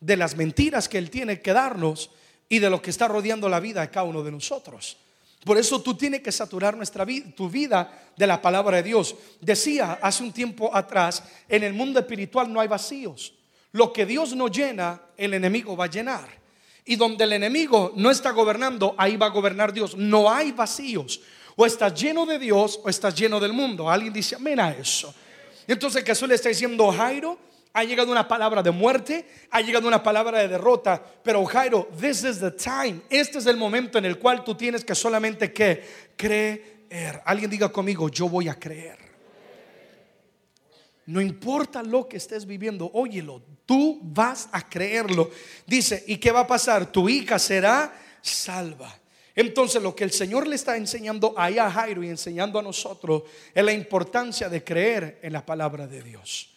[0.00, 2.10] de las mentiras que Él tiene que darnos
[2.48, 4.96] y de lo que está rodeando la vida de cada uno de nosotros.
[5.44, 7.04] Por eso tú tienes que saturar nuestra
[7.36, 9.14] tu vida de la palabra de Dios.
[9.42, 13.34] Decía hace un tiempo atrás, en el mundo espiritual no hay vacíos.
[13.74, 16.28] Lo que Dios no llena, el enemigo va a llenar.
[16.84, 19.96] Y donde el enemigo no está gobernando, ahí va a gobernar Dios.
[19.96, 21.20] No hay vacíos.
[21.56, 23.90] O estás lleno de Dios o estás lleno del mundo.
[23.90, 25.12] Alguien dice amén a eso.
[25.66, 27.36] Entonces Jesús le está diciendo, Jairo,
[27.76, 32.22] Ha llegado una palabra de muerte, ha llegado una palabra de derrota, pero Jairo, this
[32.22, 33.00] is the time.
[33.10, 35.82] Este es el momento en el cual tú tienes que solamente que
[36.16, 37.20] creer.
[37.24, 39.03] Alguien diga conmigo, yo voy a creer.
[41.06, 45.30] No importa lo que estés viviendo, óyelo, tú vas a creerlo.
[45.66, 46.90] Dice, ¿y qué va a pasar?
[46.90, 48.94] Tu hija será salva.
[49.34, 53.24] Entonces lo que el Señor le está enseñando ahí a Jairo y enseñando a nosotros
[53.52, 56.50] es la importancia de creer en la palabra de Dios.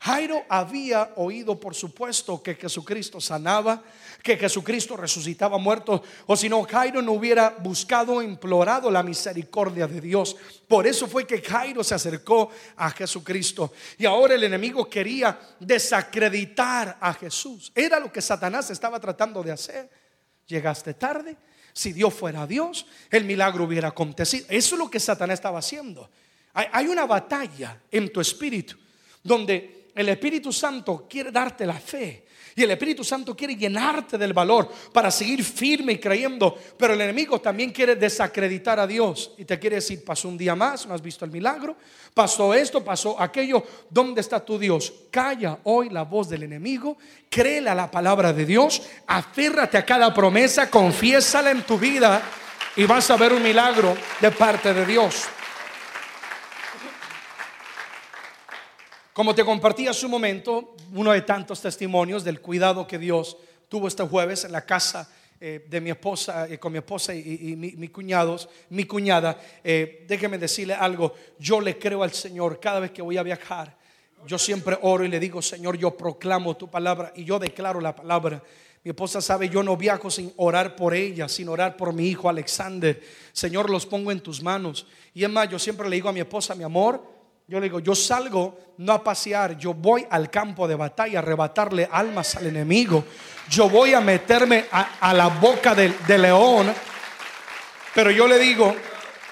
[0.00, 3.82] Jairo había oído, por supuesto, que Jesucristo sanaba,
[4.24, 10.00] que Jesucristo resucitaba muertos, o si no, Jairo no hubiera buscado, implorado la misericordia de
[10.00, 10.34] Dios.
[10.66, 13.74] Por eso fue que Jairo se acercó a Jesucristo.
[13.98, 17.70] Y ahora el enemigo quería desacreditar a Jesús.
[17.74, 19.90] Era lo que Satanás estaba tratando de hacer.
[20.46, 21.36] Llegaste tarde.
[21.74, 24.46] Si Dios fuera Dios, el milagro hubiera acontecido.
[24.48, 26.08] Eso es lo que Satanás estaba haciendo.
[26.54, 28.78] Hay una batalla en tu espíritu
[29.22, 32.23] donde el Espíritu Santo quiere darte la fe.
[32.56, 36.56] Y el Espíritu Santo quiere llenarte del valor para seguir firme y creyendo.
[36.78, 39.32] Pero el enemigo también quiere desacreditar a Dios.
[39.36, 41.76] Y te quiere decir, pasó un día más, no has visto el milagro.
[42.12, 43.64] Pasó esto, pasó aquello.
[43.90, 44.92] ¿Dónde está tu Dios?
[45.10, 46.96] Calla hoy la voz del enemigo.
[47.28, 48.82] Créele a la palabra de Dios.
[49.08, 50.70] Aférrate a cada promesa.
[50.70, 52.22] Confiésala en tu vida.
[52.76, 55.24] Y vas a ver un milagro de parte de Dios.
[59.14, 63.36] Como te compartí hace un momento, uno de tantos testimonios del cuidado que Dios
[63.68, 65.08] tuvo este jueves en la casa
[65.40, 69.40] eh, de mi esposa, eh, con mi esposa y, mi, cuñados, mi cuñada.
[69.62, 73.76] Eh, déjeme decirle algo, yo le creo al Señor cada vez que voy a viajar.
[74.26, 77.94] Yo siempre oro y le digo, Señor, yo proclamo tu palabra y yo declaro la
[77.94, 78.42] palabra.
[78.82, 82.28] Mi esposa sabe, yo no viajo sin orar por ella, sin orar por mi hijo
[82.28, 83.00] Alexander.
[83.32, 84.88] Señor, los pongo en tus manos.
[85.14, 87.13] Y es más, yo siempre le digo a mi esposa, mi amor,
[87.46, 91.22] yo le digo, yo salgo no a pasear, yo voy al campo de batalla a
[91.22, 93.04] arrebatarle almas al enemigo.
[93.50, 96.72] Yo voy a meterme a, la boca del, león.
[97.94, 98.74] Pero yo le digo,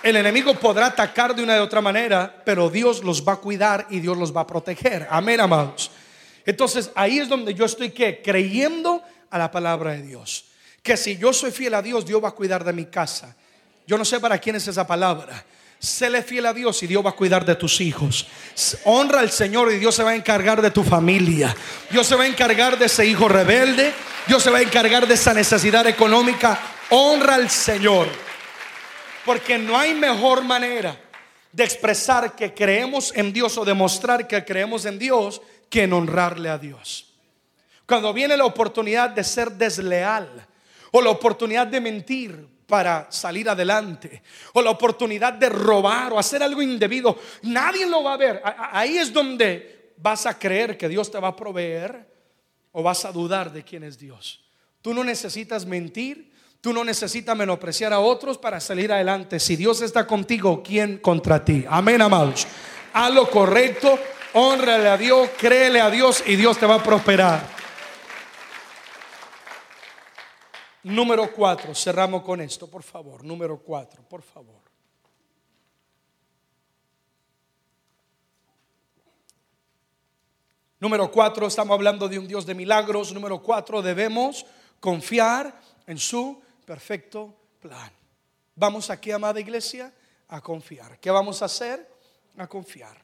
[0.03, 3.87] el enemigo podrá atacar de una de otra manera, pero Dios los va a cuidar
[3.89, 5.07] y Dios los va a proteger.
[5.11, 5.91] Amén, amados.
[6.45, 10.45] Entonces ahí es donde yo estoy que creyendo a la palabra de Dios.
[10.83, 13.35] Que si yo soy fiel a Dios, Dios va a cuidar de mi casa.
[13.87, 15.45] Yo no sé para quién es esa palabra.
[15.83, 18.29] Séle fiel a Dios y Dios va a cuidar de tus hijos.
[18.85, 21.57] Honra al Señor y Dios se va a encargar de tu familia.
[21.91, 23.93] Dios se va a encargar de ese hijo rebelde.
[24.29, 26.57] Dios se va a encargar de esa necesidad económica.
[26.91, 28.07] Honra al Señor.
[29.25, 30.97] Porque no hay mejor manera
[31.51, 36.49] de expresar que creemos en Dios o demostrar que creemos en Dios que en honrarle
[36.49, 37.13] a Dios.
[37.87, 40.47] Cuando viene la oportunidad de ser desleal
[40.93, 44.23] o la oportunidad de mentir, para salir adelante
[44.55, 48.43] o la oportunidad de robar o hacer algo indebido, nadie lo va a ver.
[48.73, 52.09] Ahí es donde vas a creer que Dios te va a proveer
[52.73, 54.43] o vas a dudar de quién es Dios.
[54.81, 56.33] Tú no necesitas mentir,
[56.63, 59.39] tú no necesitas menospreciar a otros para salir adelante.
[59.39, 61.67] Si Dios está contigo, ¿quién contra ti?
[61.69, 62.47] Amén, amados.
[62.95, 63.99] Haz lo correcto,
[64.33, 67.52] honrale a Dios, créele a Dios y Dios te va a prosperar.
[70.85, 73.25] Número cuatro, cerramos con esto, por favor.
[73.25, 74.61] Número cuatro, por favor.
[80.81, 83.13] Número cuatro, estamos hablando de un Dios de milagros.
[83.13, 84.45] Número cuatro, debemos
[84.81, 87.93] confiar en su perfecto plan.
[88.57, 89.95] Vamos aquí, amada iglesia,
[90.27, 90.99] a confiar.
[90.99, 91.89] ¿Qué vamos a hacer?
[92.37, 93.01] A confiar.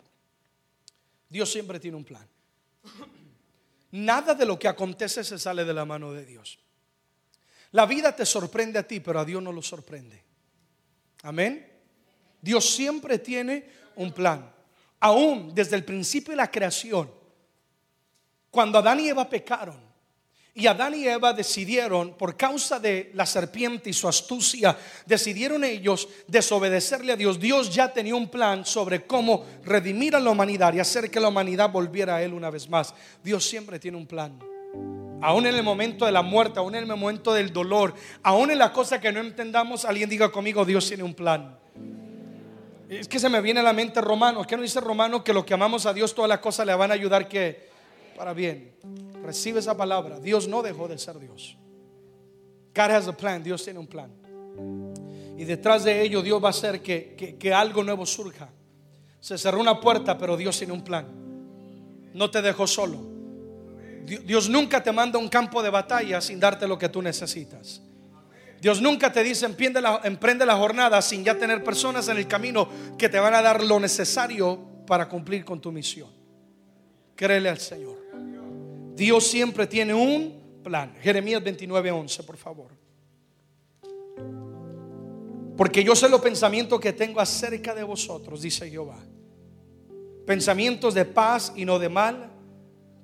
[1.28, 2.28] Dios siempre tiene un plan.
[3.92, 6.58] Nada de lo que acontece se sale de la mano de Dios.
[7.72, 10.22] La vida te sorprende a ti, pero a Dios no lo sorprende.
[11.22, 11.66] Amén.
[12.40, 13.64] Dios siempre tiene
[13.96, 14.50] un plan.
[15.00, 17.10] Aún desde el principio de la creación,
[18.50, 19.88] cuando Adán y Eva pecaron,
[20.54, 24.76] y Adán y Eva decidieron, por causa de la serpiente y su astucia,
[25.06, 27.38] decidieron ellos desobedecerle a Dios.
[27.38, 31.28] Dios ya tenía un plan sobre cómo redimir a la humanidad y hacer que la
[31.28, 32.92] humanidad volviera a Él una vez más.
[33.22, 34.36] Dios siempre tiene un plan.
[35.20, 38.58] Aún en el momento de la muerte, aún en el momento del dolor, aún en
[38.58, 41.58] la cosa que no entendamos, alguien diga conmigo, Dios tiene un plan.
[42.88, 44.44] Es que se me viene a la mente Romano.
[44.44, 46.90] ¿Qué no dice Romano que lo que amamos a Dios, todas las cosas le van
[46.90, 47.68] a ayudar que
[48.16, 48.72] para bien?
[49.22, 50.20] Recibe esa palabra.
[50.20, 51.56] Dios no dejó de ser Dios.
[52.74, 53.42] God has a plan.
[53.42, 54.10] Dios tiene un plan.
[55.36, 58.48] Y detrás de ello, Dios va a hacer que, que algo nuevo surja.
[59.20, 61.06] Se cerró una puerta, pero Dios tiene un plan.
[62.14, 63.17] No te dejó solo.
[64.04, 67.82] Dios nunca te manda un campo de batalla sin darte lo que tú necesitas.
[68.60, 72.26] Dios nunca te dice emprende la, emprende la jornada sin ya tener personas en el
[72.26, 76.08] camino que te van a dar lo necesario para cumplir con tu misión.
[77.14, 77.96] Créele al Señor.
[78.94, 80.94] Dios siempre tiene un plan.
[81.00, 82.78] Jeremías 29, 11, por favor.
[85.56, 88.98] Porque yo sé los pensamientos que tengo acerca de vosotros, dice Jehová.
[90.26, 92.30] Pensamientos de paz y no de mal,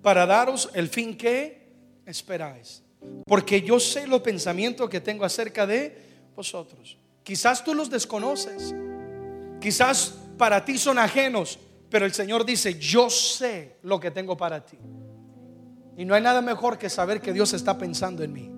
[0.05, 1.73] para daros el fin que
[2.05, 2.83] esperáis.
[3.27, 5.97] Porque yo sé los pensamientos que tengo acerca de
[6.37, 6.99] vosotros.
[7.23, 8.75] Quizás tú los desconoces.
[9.61, 11.59] Quizás para ti son ajenos.
[11.89, 14.79] Pero el Señor dice, yo sé lo que tengo para ti.
[15.97, 18.51] Y no hay nada mejor que saber que Dios está pensando en mí.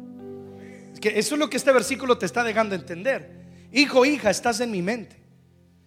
[1.01, 3.69] Que eso es lo que este versículo te está dejando entender.
[3.73, 5.23] Hijo, hija, estás en mi mente.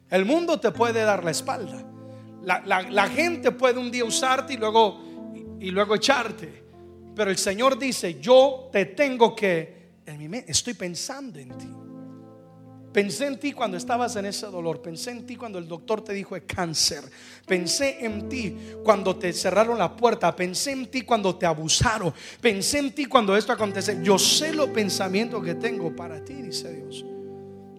[0.09, 1.83] El mundo te puede dar la espalda.
[2.43, 5.01] La, gente puede un día usarte y luego,
[5.59, 6.63] y luego echarte.
[7.15, 9.91] Pero el Señor dice, yo te tengo que,
[10.47, 11.67] estoy pensando en ti.
[12.91, 14.81] Pensé en ti cuando estabas en ese dolor.
[14.81, 17.03] Pensé en ti cuando el doctor te dijo es cáncer.
[17.45, 20.35] Pensé en ti cuando te cerraron la puerta.
[20.35, 22.11] Pensé en ti cuando te abusaron.
[22.41, 23.99] Pensé en ti cuando esto acontece.
[24.01, 27.05] Yo sé los pensamientos que tengo para ti, dice Dios.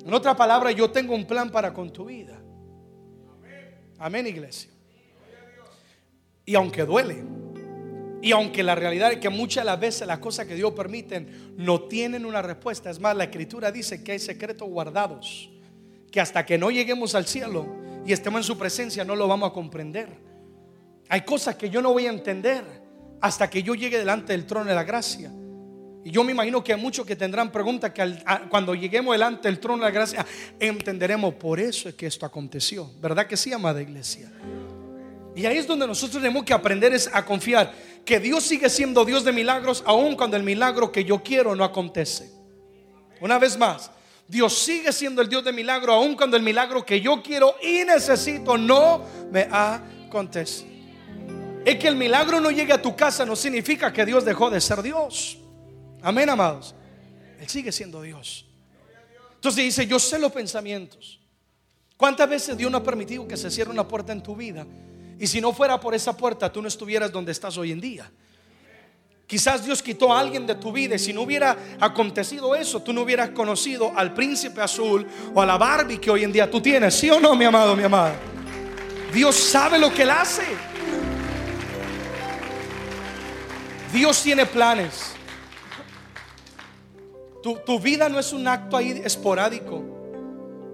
[0.05, 2.41] En otra palabra, yo tengo un plan para con tu vida.
[3.99, 4.71] Amén, iglesia.
[6.47, 7.23] Y aunque duele,
[8.23, 11.27] y aunque la realidad es que muchas de las veces las cosas que Dios permite
[11.57, 15.51] no tienen una respuesta, es más, la escritura dice que hay secretos guardados,
[16.11, 17.67] que hasta que no lleguemos al cielo
[18.05, 20.09] y estemos en su presencia no lo vamos a comprender.
[21.09, 22.65] Hay cosas que yo no voy a entender
[23.21, 25.33] hasta que yo llegue delante del trono de la gracia.
[26.03, 29.61] Y yo me imagino que hay muchos que tendrán preguntas que cuando lleguemos delante del
[29.61, 30.25] trono de la gracia
[30.59, 32.91] entenderemos por eso es que esto aconteció.
[33.01, 34.31] ¿Verdad que sí, amada iglesia?
[35.35, 37.73] Y ahí es donde nosotros tenemos que aprender es a confiar
[38.05, 41.65] que Dios sigue siendo Dios de milagros aun cuando el milagro que yo quiero no
[41.65, 42.31] acontece.
[43.21, 43.91] Una vez más,
[44.27, 47.85] Dios sigue siendo el Dios de milagros aun cuando el milagro que yo quiero y
[47.85, 50.67] necesito no me acontece.
[51.65, 54.61] Es que el milagro no llegue a tu casa no significa que Dios dejó de
[54.61, 55.39] ser Dios.
[56.03, 56.75] Amén, amados.
[57.39, 58.47] Él sigue siendo Dios.
[59.35, 61.21] Entonces dice, yo sé los pensamientos.
[61.97, 64.67] ¿Cuántas veces Dios no ha permitido que se cierre una puerta en tu vida
[65.21, 68.11] y si no fuera por esa puerta, tú no estuvieras donde estás hoy en día.
[69.27, 72.95] Quizás Dios quitó a alguien de tu vida y si no hubiera acontecido eso, tú
[72.95, 76.61] no hubieras conocido al príncipe azul o a la Barbie que hoy en día tú
[76.63, 76.95] tienes.
[76.95, 78.15] ¿Sí o no, mi amado, mi amada?
[79.13, 80.43] Dios sabe lo que él hace.
[83.93, 85.13] Dios tiene planes.
[87.43, 89.85] Tu, tu, vida no es un acto ahí esporádico.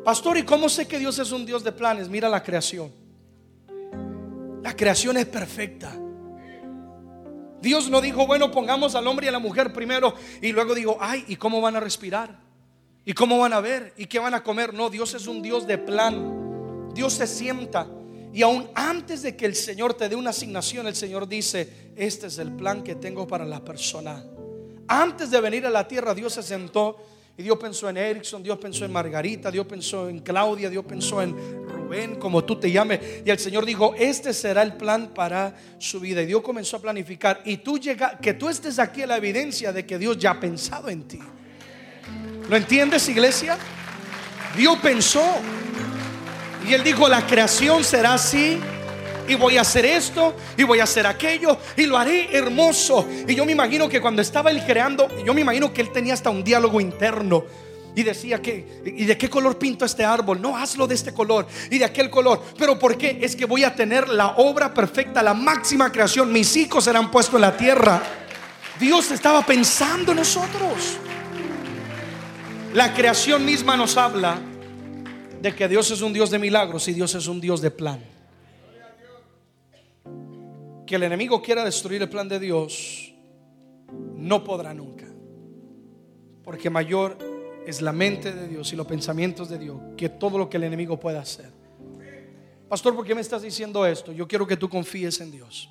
[0.05, 2.09] Pastor, ¿y cómo sé que Dios es un Dios de planes?
[2.09, 3.06] Mira la creación.
[4.67, 5.97] La creación es perfecta.
[7.61, 10.13] Dios no dijo, bueno, pongamos al hombre y a la mujer primero
[10.43, 12.41] y luego digo, ay, ¿y cómo van a respirar?
[13.05, 13.95] ¿Y cómo van a ver?
[13.97, 14.75] ¿Y qué van a comer?
[14.75, 16.91] No, Dios es un Dios de plan.
[16.95, 17.87] Dios se sienta
[18.33, 22.27] y aún antes de que el Señor te dé una asignación, el Señor dice, este
[22.27, 24.25] es el plan que tengo para la persona.
[24.89, 26.97] Antes de venir a la tierra, Dios se sentó
[27.39, 31.23] y Dios pensó en Erickson, Dios pensó en Margarita, Dios pensó en Claudia, Dios pensó
[31.23, 33.01] en Rubén, como tú te llames.
[33.25, 36.23] Y el Señor dijo, este será el plan para su vida.
[36.23, 37.41] Y Dios comenzó a planificar.
[37.45, 40.41] Y tú llega, que tú estés aquí a la evidencia de que Dios ya ha
[40.41, 41.21] pensado en ti.
[42.49, 43.57] ¿Lo entiendes, iglesia?
[44.57, 45.25] Dios pensó.
[46.69, 48.59] Y Él dijo, la creación será así
[49.29, 53.07] y voy a hacer esto y voy a hacer aquello y lo haré hermoso.
[53.27, 56.15] Y yo me imagino que cuando estaba él creando, yo me imagino que él tenía
[56.15, 57.45] hasta un diálogo interno.
[57.97, 60.41] Y decía que, ¿y de qué color pinto este árbol?
[60.41, 62.41] No, hazlo de este color y de aquel color.
[62.57, 63.19] Pero ¿por qué?
[63.21, 66.33] Es que voy a tener la obra perfecta, la máxima creación.
[66.33, 68.03] Mis hijos serán puestos en la tierra.
[68.79, 70.99] Dios estaba pensando en nosotros.
[72.75, 74.39] La creación misma nos habla
[75.41, 78.17] de que Dios es un Dios de milagros y Dios es un Dios de plan
[80.87, 83.13] que el enemigo quiera destruir el plan de Dios,
[84.15, 85.07] no podrá nunca.
[86.45, 87.19] Porque mayor
[87.67, 90.65] es la mente de Dios y los pensamientos de Dios que todo lo que el
[90.65, 91.51] enemigo pueda hacer.
[92.69, 94.13] Pastor, ¿por qué me estás diciendo esto?
[94.13, 95.69] Yo quiero que tú confíes en Dios.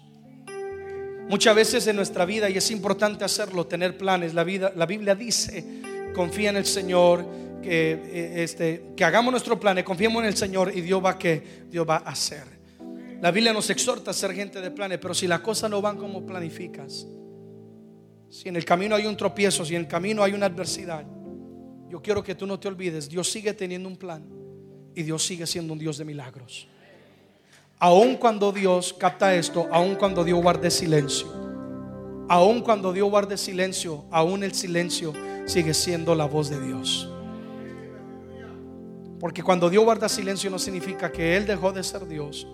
[1.27, 5.15] Muchas veces en nuestra vida, y es importante hacerlo, tener planes, la, vida, la Biblia
[5.15, 5.81] dice,
[6.13, 7.25] confía en el Señor,
[7.63, 11.65] que, eh, este, que hagamos nuestro plan, confiemos en el Señor y Dios va, que,
[11.69, 12.43] Dios va a hacer.
[13.21, 15.97] La Biblia nos exhorta a ser gente de planes, pero si las cosas no van
[15.97, 17.07] como planificas,
[18.29, 21.05] si en el camino hay un tropiezo, si en el camino hay una adversidad,
[21.95, 24.21] yo quiero que tú no te olvides, Dios sigue teniendo un plan
[24.93, 26.67] y Dios sigue siendo un Dios de milagros.
[27.79, 31.25] Aun cuando Dios capta esto, aun cuando Dios guarde silencio,
[32.27, 35.13] aun cuando Dios guarde silencio, aun el silencio
[35.45, 37.09] sigue siendo la voz de Dios.
[39.17, 42.45] Porque cuando Dios guarda silencio no significa que Él dejó de ser Dios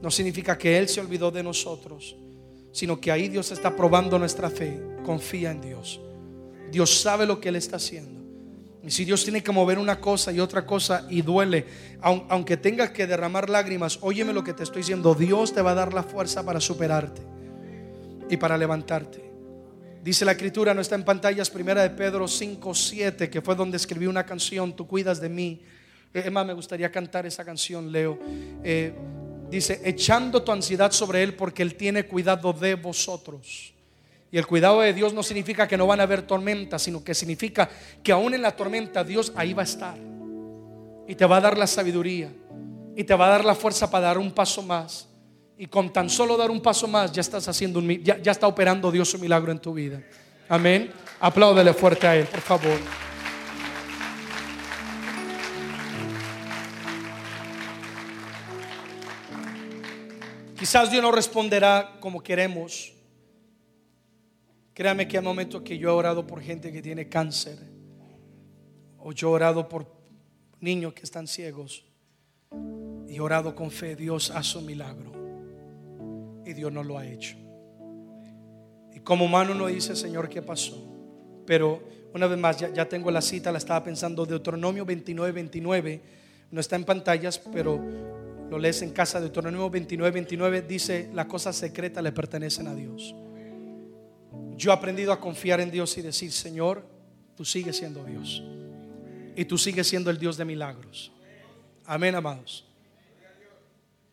[0.00, 2.16] no significa que Él se olvidó de nosotros,
[2.72, 4.80] sino que ahí Dios está probando nuestra fe.
[5.04, 6.00] Confía en Dios.
[6.70, 8.15] Dios sabe lo que Él está haciendo.
[8.86, 11.66] Y si Dios tiene que mover una cosa y otra cosa y duele,
[12.00, 15.74] aunque tengas que derramar lágrimas, óyeme lo que te estoy diciendo, Dios te va a
[15.74, 17.20] dar la fuerza para superarte
[18.30, 19.28] y para levantarte.
[20.04, 23.76] Dice la escritura, no está en pantallas, primera de Pedro 5, 7, que fue donde
[23.76, 25.62] escribí una canción, tú cuidas de mí.
[26.14, 28.20] Emma, me gustaría cantar esa canción, Leo.
[28.62, 28.94] Eh,
[29.50, 33.74] dice, echando tu ansiedad sobre Él porque Él tiene cuidado de vosotros.
[34.36, 37.14] Y el cuidado de Dios no significa que no van a haber tormentas, sino que
[37.14, 37.70] significa
[38.02, 39.96] que aún en la tormenta Dios ahí va a estar.
[41.08, 42.30] Y te va a dar la sabiduría.
[42.94, 45.08] Y te va a dar la fuerza para dar un paso más.
[45.56, 48.46] Y con tan solo dar un paso más ya estás haciendo un ya, ya está
[48.46, 50.02] operando Dios un milagro en tu vida.
[50.50, 50.92] Amén.
[51.18, 52.78] Apláudele fuerte a Él, por favor.
[60.58, 62.95] Quizás Dios no responderá como queremos.
[64.76, 67.56] Créame que hay momentos que yo he orado por gente que tiene cáncer.
[68.98, 69.90] O yo he orado por
[70.60, 71.86] niños que están ciegos.
[73.08, 73.96] Y he orado con fe.
[73.96, 75.12] Dios hace un milagro.
[76.44, 77.38] Y Dios no lo ha hecho.
[78.94, 80.86] Y como humano no dice, Señor, ¿qué pasó?
[81.46, 84.26] Pero una vez más, ya, tengo la cita, la estaba pensando.
[84.26, 86.02] Deuteronomio 29, 29.
[86.50, 87.82] No está en pantallas, pero
[88.50, 93.14] lo lees en casa, Deuteronomio 29, 29 dice, las cosas secretas le pertenecen a Dios.
[94.56, 96.86] Yo he aprendido a confiar en Dios y decir, Señor,
[97.36, 98.42] tú sigues siendo Dios.
[99.36, 101.12] Y tú sigues siendo el Dios de milagros.
[101.84, 102.64] Amén, amados.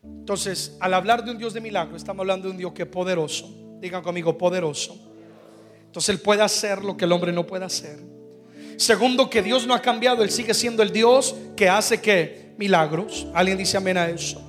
[0.04, 2.90] Entonces, al hablar de un Dios de milagros, estamos hablando de un Dios que es
[2.90, 3.50] poderoso.
[3.80, 4.98] Digan conmigo, poderoso.
[5.86, 8.00] Entonces, Él puede hacer lo que el hombre no puede hacer.
[8.76, 13.28] Segundo, que Dios no ha cambiado, Él sigue siendo el Dios que hace que milagros.
[13.34, 14.42] ¿Alguien dice amén a eso?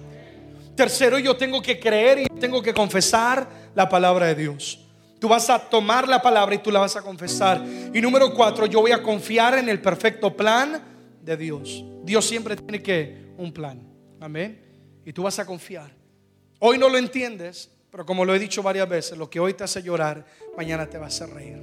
[0.75, 4.84] Tercero, yo tengo que creer y tengo que confesar la palabra de Dios.
[5.25, 7.65] Tú vas a tomar la palabra y tú la vas a confesar.
[7.95, 10.83] Y número cuatro, yo voy a confiar en el perfecto plan
[11.23, 11.83] de Dios.
[12.03, 13.83] Dios siempre tiene que un plan.
[14.21, 14.61] Amén.
[15.03, 15.91] Y tú vas a confiar.
[16.59, 19.65] Hoy no lo entiendes, pero como lo he dicho varias veces, lo que hoy te
[19.65, 20.27] hace llorar,
[20.59, 21.57] mañana te va a hacer reír.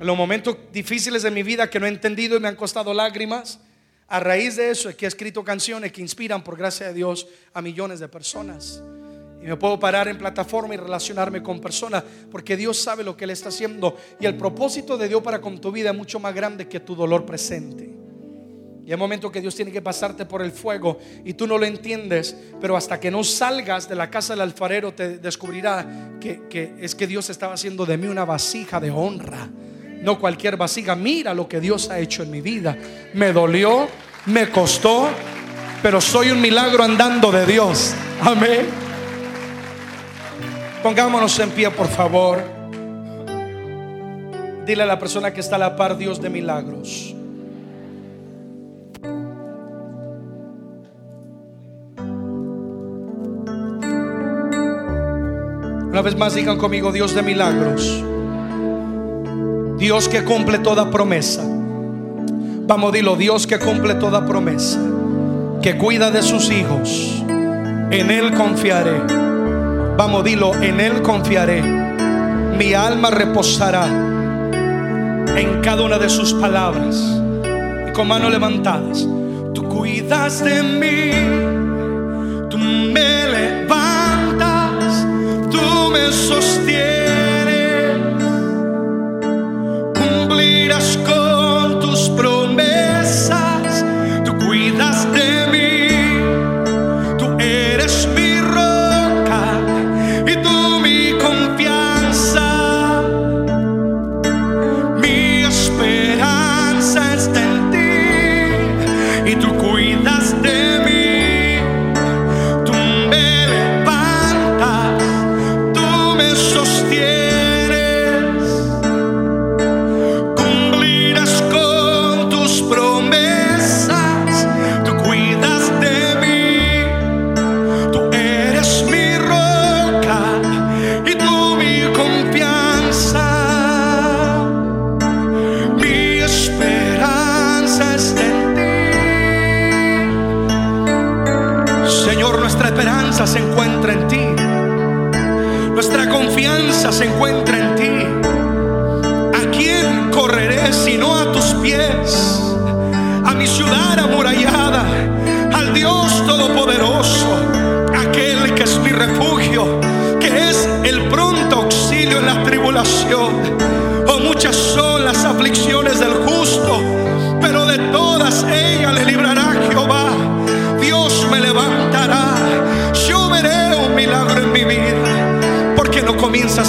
[0.00, 2.94] En los momentos difíciles de mi vida que no he entendido y me han costado
[2.94, 3.60] lágrimas,
[4.06, 7.28] a raíz de eso es que he escrito canciones que inspiran, por gracia de Dios,
[7.52, 8.82] a millones de personas.
[9.42, 13.24] Y me puedo parar en plataforma y relacionarme con personas porque Dios sabe lo que
[13.24, 13.96] Él está haciendo.
[14.18, 16.96] Y el propósito de Dios para con tu vida es mucho más grande que tu
[16.96, 17.94] dolor presente.
[18.84, 21.66] Y hay momentos que Dios tiene que pasarte por el fuego y tú no lo
[21.66, 26.74] entiendes, pero hasta que no salgas de la casa del alfarero te descubrirá que, que
[26.80, 29.50] es que Dios estaba haciendo de mí una vasija de honra
[30.02, 30.94] no cualquier vasija.
[30.94, 32.76] Mira lo que Dios ha hecho en mi vida.
[33.14, 33.88] Me dolió,
[34.26, 35.08] me costó,
[35.82, 37.94] pero soy un milagro andando de Dios.
[38.20, 38.87] Amén.
[40.88, 42.42] Pongámonos en pie, por favor.
[44.64, 47.14] Dile a la persona que está a la par, Dios de milagros.
[55.90, 58.02] Una vez más digan conmigo, Dios de milagros.
[59.76, 61.42] Dios que cumple toda promesa.
[62.66, 64.80] Vamos, dilo, Dios que cumple toda promesa.
[65.60, 67.22] Que cuida de sus hijos.
[67.90, 69.27] En Él confiaré.
[69.98, 71.60] Vamos, dilo, en Él confiaré.
[71.60, 73.84] Mi alma reposará
[75.36, 77.20] en cada una de sus palabras.
[77.88, 79.04] Y con manos levantadas.
[79.52, 81.10] Tú cuidas de mí.
[82.48, 83.17] Tú me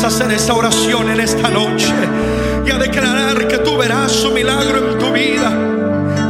[0.03, 1.93] hacer esta oración en esta noche
[2.65, 5.51] y a declarar que tú verás un milagro en tu vida?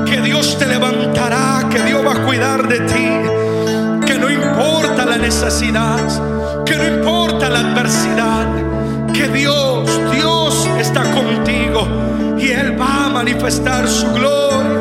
[0.05, 4.05] Que Dios te levantará, que Dios va a cuidar de ti.
[4.07, 8.47] Que no importa la necesidad, que no importa la adversidad,
[9.13, 11.87] que Dios, Dios está contigo
[12.39, 14.78] y Él va a manifestar su gloria.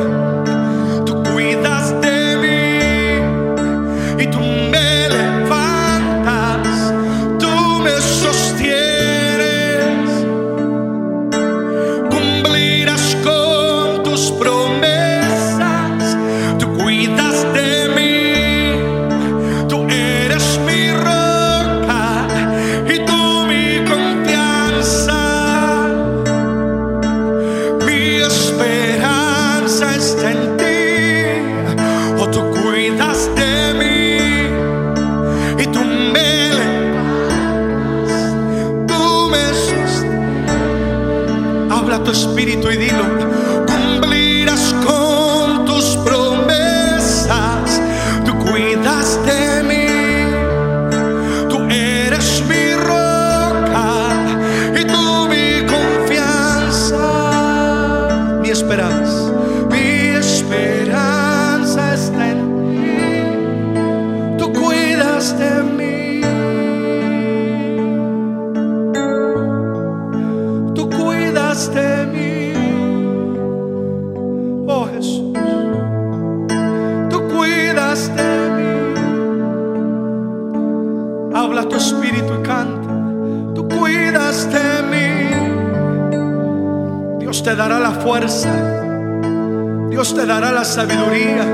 [90.78, 91.44] Sabiduría.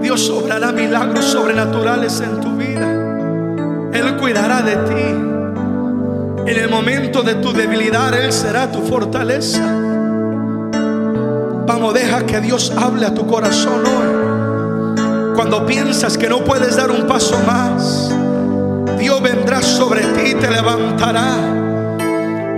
[0.00, 2.88] Dios obrará milagros sobrenaturales en tu vida.
[3.92, 6.50] Él cuidará de ti.
[6.50, 9.62] En el momento de tu debilidad, Él será tu fortaleza.
[11.64, 15.36] Vamos, deja que Dios hable a tu corazón hoy.
[15.36, 18.10] Cuando piensas que no puedes dar un paso más,
[18.98, 21.36] Dios vendrá sobre ti y te levantará.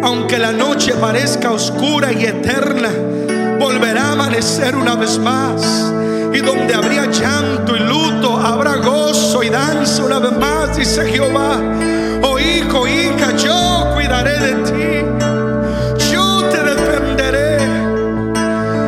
[0.02, 2.88] Aunque la noche parezca oscura y eterna,
[3.58, 5.92] volverá a amanecer una vez más.
[6.32, 11.60] Y donde habría llanto y luto, habrá gozo y danza una vez más, dice Jehová.
[12.22, 16.10] Oh hijo, hija, yo cuidaré de ti.
[16.12, 17.58] Yo te defenderé.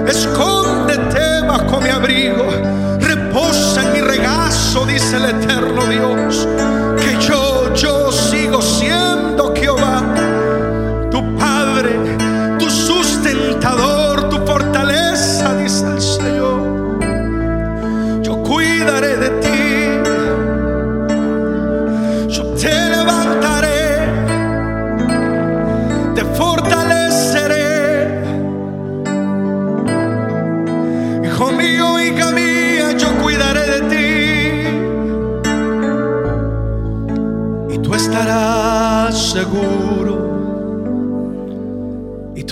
[0.07, 2.47] Escóndete bajo mi abrigo.
[3.01, 5.25] Reposa en mi regazo, dice el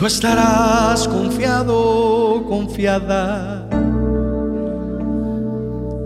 [0.07, 3.69] estarás confiado, confiada.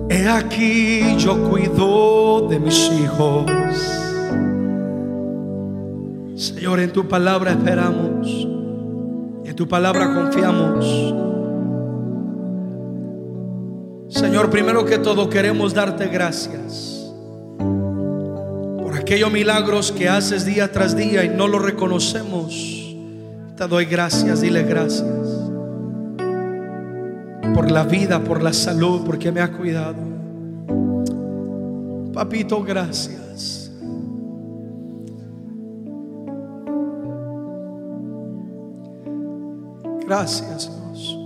[0.09, 3.51] He aquí yo cuido de mis hijos.
[6.34, 8.26] Señor, en tu palabra esperamos.
[9.44, 11.14] En tu palabra confiamos.
[14.09, 17.12] Señor, primero que todo queremos darte gracias
[17.59, 22.80] por aquellos milagros que haces día tras día y no lo reconocemos.
[23.61, 25.05] Te doy gracias, dile gracias.
[27.55, 29.99] Por la vida, por la salud, porque me has cuidado.
[32.15, 33.71] Papito, gracias.
[40.07, 41.19] Gracias, Dios.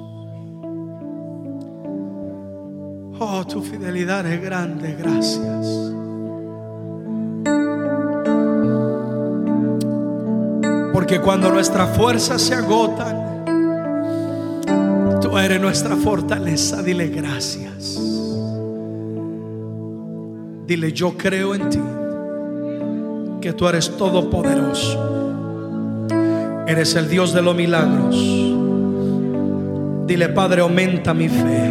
[3.21, 5.95] Oh, tu fidelidad es grande, gracias.
[11.05, 13.45] Porque cuando nuestras fuerzas se agotan,
[15.21, 16.83] tú eres nuestra fortaleza.
[16.83, 18.01] Dile gracias.
[20.67, 21.79] Dile, yo creo en ti,
[23.43, 26.07] que tú eres todopoderoso.
[26.67, 28.17] Eres el Dios de los milagros.
[30.07, 31.71] Dile, Padre, aumenta mi fe.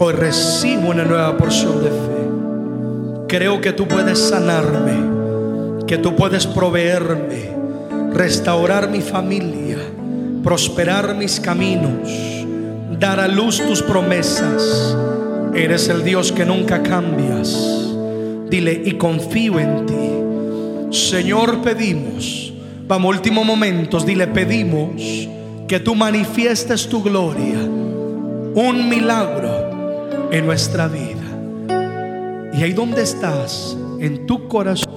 [0.00, 2.28] Hoy recibo una nueva porción de fe.
[3.26, 7.56] Creo que tú puedes sanarme, que tú puedes proveerme,
[8.18, 9.78] restaurar mi familia,
[10.42, 12.10] prosperar mis caminos,
[12.98, 14.96] dar a luz tus promesas.
[15.54, 17.94] Eres el Dios que nunca cambias.
[18.50, 20.96] Dile, y confío en ti.
[20.98, 22.52] Señor, pedimos,
[22.88, 25.28] vamos, últimos momentos, dile, pedimos
[25.68, 32.50] que tú manifiestes tu gloria, un milagro en nuestra vida.
[32.52, 34.88] Y ahí donde estás, en tu corazón,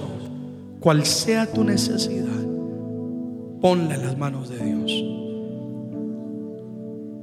[0.80, 2.41] cual sea tu necesidad,
[3.62, 4.92] ponla en las manos de Dios.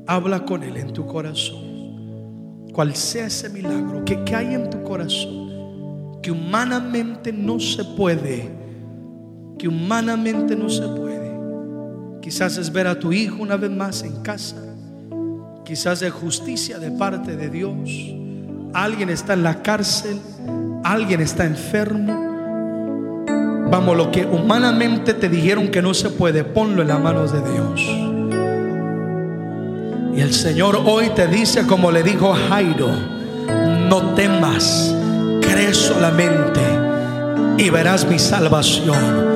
[0.08, 2.68] Habla con Él en tu corazón.
[2.74, 8.50] Cual sea ese milagro que, que hay en tu corazón, que humanamente no se puede,
[9.58, 11.30] que humanamente no se puede.
[12.22, 14.56] Quizás es ver a tu hijo una vez más en casa.
[15.66, 17.90] Quizás es justicia de parte de Dios.
[18.74, 20.20] Alguien está en la cárcel.
[20.84, 22.28] Alguien está enfermo.
[23.70, 27.41] Vamos, lo que humanamente te dijeron que no se puede, ponlo en las manos de
[27.41, 27.82] Dios.
[30.15, 32.89] Y el Señor hoy te dice, como le dijo Jairo,
[33.88, 34.93] no temas,
[35.41, 36.59] cree solamente
[37.57, 39.34] y verás mi salvación.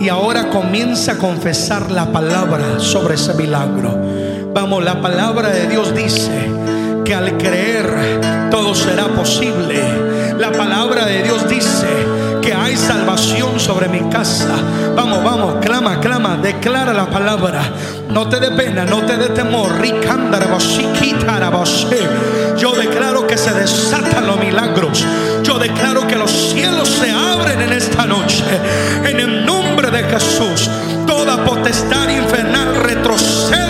[0.00, 3.94] Y ahora comienza a confesar la palabra sobre ese milagro.
[4.54, 6.30] Vamos, la palabra de Dios dice
[7.04, 9.82] que al creer todo será posible.
[10.38, 11.86] La palabra de Dios dice
[12.44, 14.54] que hay salvación sobre mi casa.
[14.94, 17.62] Vamos, vamos, clama, clama, declara la palabra.
[18.10, 19.72] No te dé pena, no te dé temor.
[22.58, 25.06] Yo declaro que se desatan los milagros.
[25.42, 28.44] Yo declaro que los cielos se abren en esta noche.
[29.04, 30.68] En el nombre de Jesús,
[31.06, 33.63] toda potestad infernal retrocede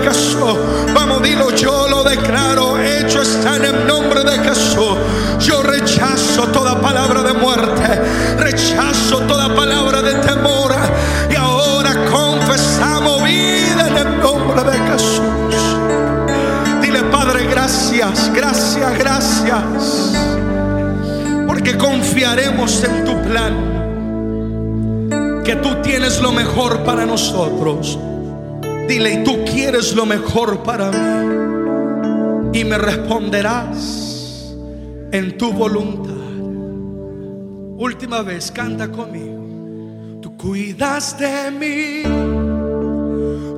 [0.00, 0.56] Jesús.
[0.94, 2.78] Vamos, dilo, yo lo declaro.
[2.78, 4.96] Hecho está en el nombre de Jesús.
[5.40, 8.02] Yo rechazo toda palabra de muerte.
[8.38, 10.74] Rechazo toda palabra de temor.
[11.30, 15.22] Y ahora confesamos vida en el nombre de Jesús.
[16.80, 19.62] Dile, Padre, gracias, gracias, gracias.
[21.46, 23.78] Porque confiaremos en tu plan.
[25.44, 27.98] Que tú tienes lo mejor para nosotros.
[28.88, 32.58] Dile, tú quieres lo mejor para mí.
[32.58, 34.56] Y me responderás
[35.12, 36.14] en tu voluntad.
[37.76, 40.22] Última vez, canta conmigo.
[40.22, 42.02] Tú cuidas de mí.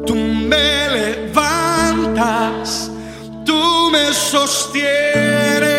[0.05, 2.91] Tú me levantas.
[3.45, 5.70] Tú me sostienes.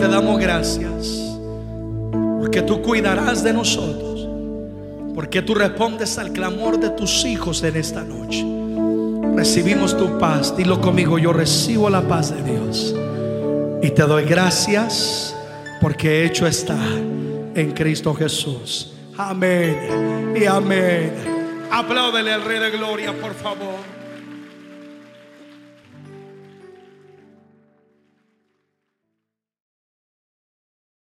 [0.00, 1.36] Te damos gracias.
[2.40, 4.26] Porque tú cuidarás de nosotros.
[5.14, 8.44] Porque tú respondes al clamor de tus hijos en esta noche.
[9.36, 10.56] Recibimos tu paz.
[10.56, 12.94] Dilo conmigo, yo recibo la paz de Dios.
[13.82, 15.36] Y te doy gracias
[15.82, 16.78] porque hecho está
[17.54, 18.92] en Cristo Jesús.
[19.18, 21.12] Amén y amén.
[21.70, 23.99] Apláudele al Rey de Gloria, por favor.